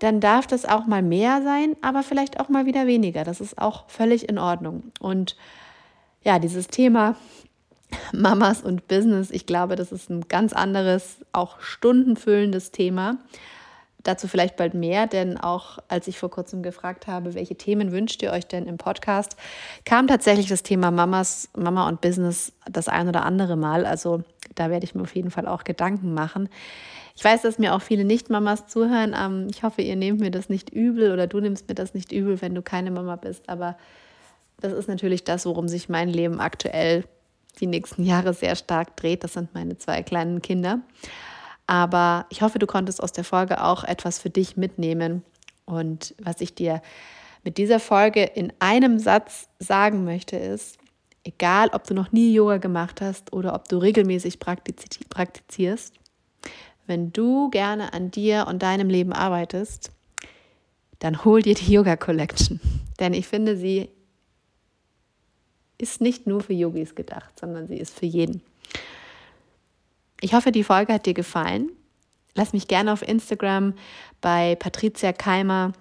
dann 0.00 0.20
darf 0.20 0.46
das 0.46 0.64
auch 0.64 0.86
mal 0.86 1.02
mehr 1.02 1.42
sein, 1.42 1.76
aber 1.82 2.02
vielleicht 2.02 2.40
auch 2.40 2.48
mal 2.48 2.66
wieder 2.66 2.86
weniger. 2.86 3.22
Das 3.22 3.40
ist 3.40 3.58
auch 3.58 3.88
völlig 3.88 4.28
in 4.28 4.38
Ordnung. 4.38 4.92
Und 4.98 5.36
ja, 6.22 6.38
dieses 6.38 6.68
Thema 6.68 7.16
Mamas 8.12 8.62
und 8.62 8.88
Business, 8.88 9.30
ich 9.30 9.46
glaube, 9.46 9.76
das 9.76 9.92
ist 9.92 10.10
ein 10.10 10.26
ganz 10.26 10.52
anderes, 10.52 11.24
auch 11.32 11.60
stundenfüllendes 11.60 12.70
Thema. 12.70 13.18
Dazu 14.02 14.28
vielleicht 14.28 14.56
bald 14.56 14.74
mehr, 14.74 15.06
denn 15.06 15.36
auch 15.36 15.78
als 15.88 16.08
ich 16.08 16.18
vor 16.18 16.30
kurzem 16.30 16.62
gefragt 16.62 17.06
habe, 17.06 17.34
welche 17.34 17.56
Themen 17.56 17.92
wünscht 17.92 18.22
ihr 18.22 18.32
euch 18.32 18.46
denn 18.46 18.66
im 18.66 18.78
Podcast, 18.78 19.36
kam 19.84 20.06
tatsächlich 20.06 20.48
das 20.48 20.62
Thema 20.62 20.90
Mamas, 20.90 21.50
Mama 21.56 21.86
und 21.86 22.00
Business 22.00 22.52
das 22.70 22.88
ein 22.88 23.08
oder 23.08 23.24
andere 23.24 23.56
Mal. 23.56 23.84
Also 23.84 24.22
da 24.54 24.70
werde 24.70 24.84
ich 24.84 24.94
mir 24.94 25.02
auf 25.02 25.14
jeden 25.14 25.30
Fall 25.30 25.46
auch 25.46 25.64
Gedanken 25.64 26.14
machen. 26.14 26.48
Ich 27.14 27.24
weiß, 27.24 27.42
dass 27.42 27.58
mir 27.58 27.74
auch 27.74 27.82
viele 27.82 28.04
Nicht-Mamas 28.04 28.66
zuhören. 28.66 29.14
Ähm, 29.14 29.48
ich 29.50 29.62
hoffe, 29.62 29.82
ihr 29.82 29.96
nehmt 29.96 30.20
mir 30.20 30.30
das 30.30 30.48
nicht 30.48 30.70
übel 30.70 31.12
oder 31.12 31.26
du 31.26 31.40
nimmst 31.40 31.68
mir 31.68 31.74
das 31.74 31.92
nicht 31.92 32.12
übel, 32.12 32.40
wenn 32.40 32.54
du 32.54 32.62
keine 32.62 32.90
Mama 32.90 33.16
bist. 33.16 33.48
Aber 33.48 33.76
das 34.60 34.72
ist 34.72 34.88
natürlich 34.88 35.24
das, 35.24 35.44
worum 35.44 35.68
sich 35.68 35.90
mein 35.90 36.08
Leben 36.08 36.40
aktuell 36.40 37.04
die 37.60 37.66
nächsten 37.66 38.04
Jahre 38.04 38.32
sehr 38.32 38.56
stark 38.56 38.96
dreht. 38.96 39.24
Das 39.24 39.34
sind 39.34 39.52
meine 39.54 39.76
zwei 39.76 40.02
kleinen 40.02 40.40
Kinder. 40.40 40.80
Aber 41.70 42.26
ich 42.30 42.42
hoffe, 42.42 42.58
du 42.58 42.66
konntest 42.66 43.00
aus 43.00 43.12
der 43.12 43.22
Folge 43.22 43.62
auch 43.62 43.84
etwas 43.84 44.18
für 44.18 44.28
dich 44.28 44.56
mitnehmen. 44.56 45.22
Und 45.66 46.16
was 46.20 46.40
ich 46.40 46.52
dir 46.52 46.82
mit 47.44 47.58
dieser 47.58 47.78
Folge 47.78 48.24
in 48.24 48.52
einem 48.58 48.98
Satz 48.98 49.48
sagen 49.60 50.02
möchte, 50.02 50.36
ist, 50.36 50.78
egal 51.22 51.68
ob 51.72 51.84
du 51.84 51.94
noch 51.94 52.10
nie 52.10 52.34
Yoga 52.34 52.56
gemacht 52.56 53.00
hast 53.00 53.32
oder 53.32 53.54
ob 53.54 53.68
du 53.68 53.78
regelmäßig 53.78 54.40
praktizierst, 54.40 55.94
wenn 56.88 57.12
du 57.12 57.50
gerne 57.50 57.92
an 57.92 58.10
dir 58.10 58.46
und 58.48 58.64
deinem 58.64 58.90
Leben 58.90 59.12
arbeitest, 59.12 59.92
dann 60.98 61.24
hol 61.24 61.40
dir 61.40 61.54
die 61.54 61.72
Yoga 61.72 61.96
Collection. 61.96 62.58
Denn 62.98 63.14
ich 63.14 63.28
finde, 63.28 63.56
sie 63.56 63.90
ist 65.78 66.00
nicht 66.00 66.26
nur 66.26 66.40
für 66.40 66.52
Yogis 66.52 66.96
gedacht, 66.96 67.38
sondern 67.38 67.68
sie 67.68 67.78
ist 67.78 67.96
für 67.96 68.06
jeden. 68.06 68.42
Ich 70.20 70.34
hoffe, 70.34 70.52
die 70.52 70.64
Folge 70.64 70.92
hat 70.92 71.06
dir 71.06 71.14
gefallen. 71.14 71.70
Lass 72.34 72.52
mich 72.52 72.68
gerne 72.68 72.92
auf 72.92 73.06
Instagram 73.06 73.74
bei 74.20 74.54
Patricia 74.54 75.12
Keimer 75.12 75.72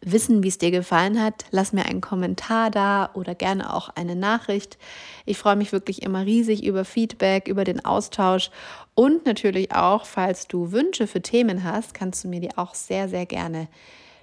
wissen, 0.00 0.42
wie 0.42 0.48
es 0.48 0.58
dir 0.58 0.70
gefallen 0.70 1.20
hat. 1.20 1.44
Lass 1.50 1.72
mir 1.72 1.86
einen 1.86 2.00
Kommentar 2.00 2.70
da 2.70 3.10
oder 3.14 3.34
gerne 3.34 3.72
auch 3.72 3.88
eine 3.88 4.14
Nachricht. 4.14 4.78
Ich 5.24 5.38
freue 5.38 5.56
mich 5.56 5.72
wirklich 5.72 6.02
immer 6.02 6.24
riesig 6.24 6.64
über 6.64 6.84
Feedback, 6.84 7.48
über 7.48 7.64
den 7.64 7.84
Austausch 7.84 8.50
und 8.94 9.26
natürlich 9.26 9.72
auch, 9.72 10.04
falls 10.04 10.46
du 10.46 10.72
Wünsche 10.72 11.06
für 11.06 11.22
Themen 11.22 11.64
hast, 11.64 11.94
kannst 11.94 12.24
du 12.24 12.28
mir 12.28 12.40
die 12.40 12.56
auch 12.56 12.74
sehr, 12.74 13.08
sehr 13.08 13.26
gerne 13.26 13.68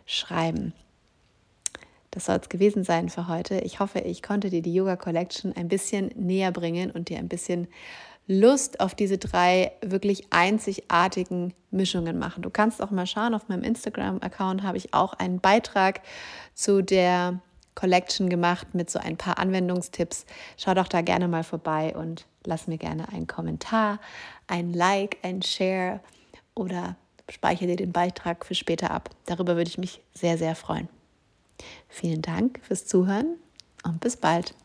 schreiben. 0.05 0.73
Das 2.11 2.25
soll 2.25 2.39
es 2.41 2.49
gewesen 2.49 2.83
sein 2.83 3.09
für 3.09 3.27
heute. 3.27 3.59
Ich 3.59 3.79
hoffe, 3.79 3.99
ich 3.99 4.21
konnte 4.21 4.49
dir 4.49 4.61
die 4.61 4.73
Yoga 4.73 4.97
Collection 4.97 5.53
ein 5.55 5.69
bisschen 5.69 6.11
näher 6.15 6.51
bringen 6.51 6.91
und 6.91 7.07
dir 7.07 7.17
ein 7.17 7.29
bisschen 7.29 7.67
Lust 8.31 8.79
auf 8.79 8.95
diese 8.95 9.17
drei 9.17 9.73
wirklich 9.81 10.27
einzigartigen 10.31 11.53
Mischungen 11.69 12.17
machen. 12.17 12.43
Du 12.43 12.49
kannst 12.49 12.81
auch 12.81 12.89
mal 12.89 13.05
schauen, 13.05 13.33
auf 13.33 13.49
meinem 13.49 13.63
Instagram-Account 13.63 14.63
habe 14.63 14.77
ich 14.77 14.93
auch 14.93 15.13
einen 15.13 15.41
Beitrag 15.41 16.01
zu 16.53 16.81
der 16.81 17.41
Collection 17.75 18.29
gemacht 18.29 18.73
mit 18.73 18.89
so 18.89 18.99
ein 18.99 19.17
paar 19.17 19.37
Anwendungstipps. 19.37 20.25
Schau 20.55 20.73
doch 20.73 20.87
da 20.87 21.01
gerne 21.01 21.27
mal 21.27 21.43
vorbei 21.43 21.93
und 21.95 22.25
lass 22.45 22.67
mir 22.67 22.77
gerne 22.77 23.09
einen 23.09 23.27
Kommentar, 23.27 23.99
ein 24.47 24.73
Like, 24.73 25.17
ein 25.23 25.41
Share 25.41 25.99
oder 26.55 26.95
speichere 27.29 27.67
dir 27.67 27.75
den 27.75 27.91
Beitrag 27.91 28.45
für 28.45 28.55
später 28.55 28.91
ab. 28.91 29.09
Darüber 29.25 29.57
würde 29.57 29.69
ich 29.69 29.77
mich 29.77 30.01
sehr, 30.13 30.37
sehr 30.37 30.55
freuen. 30.55 30.87
Vielen 31.89 32.21
Dank 32.21 32.61
fürs 32.63 32.85
Zuhören 32.85 33.35
und 33.83 33.99
bis 33.99 34.15
bald. 34.15 34.55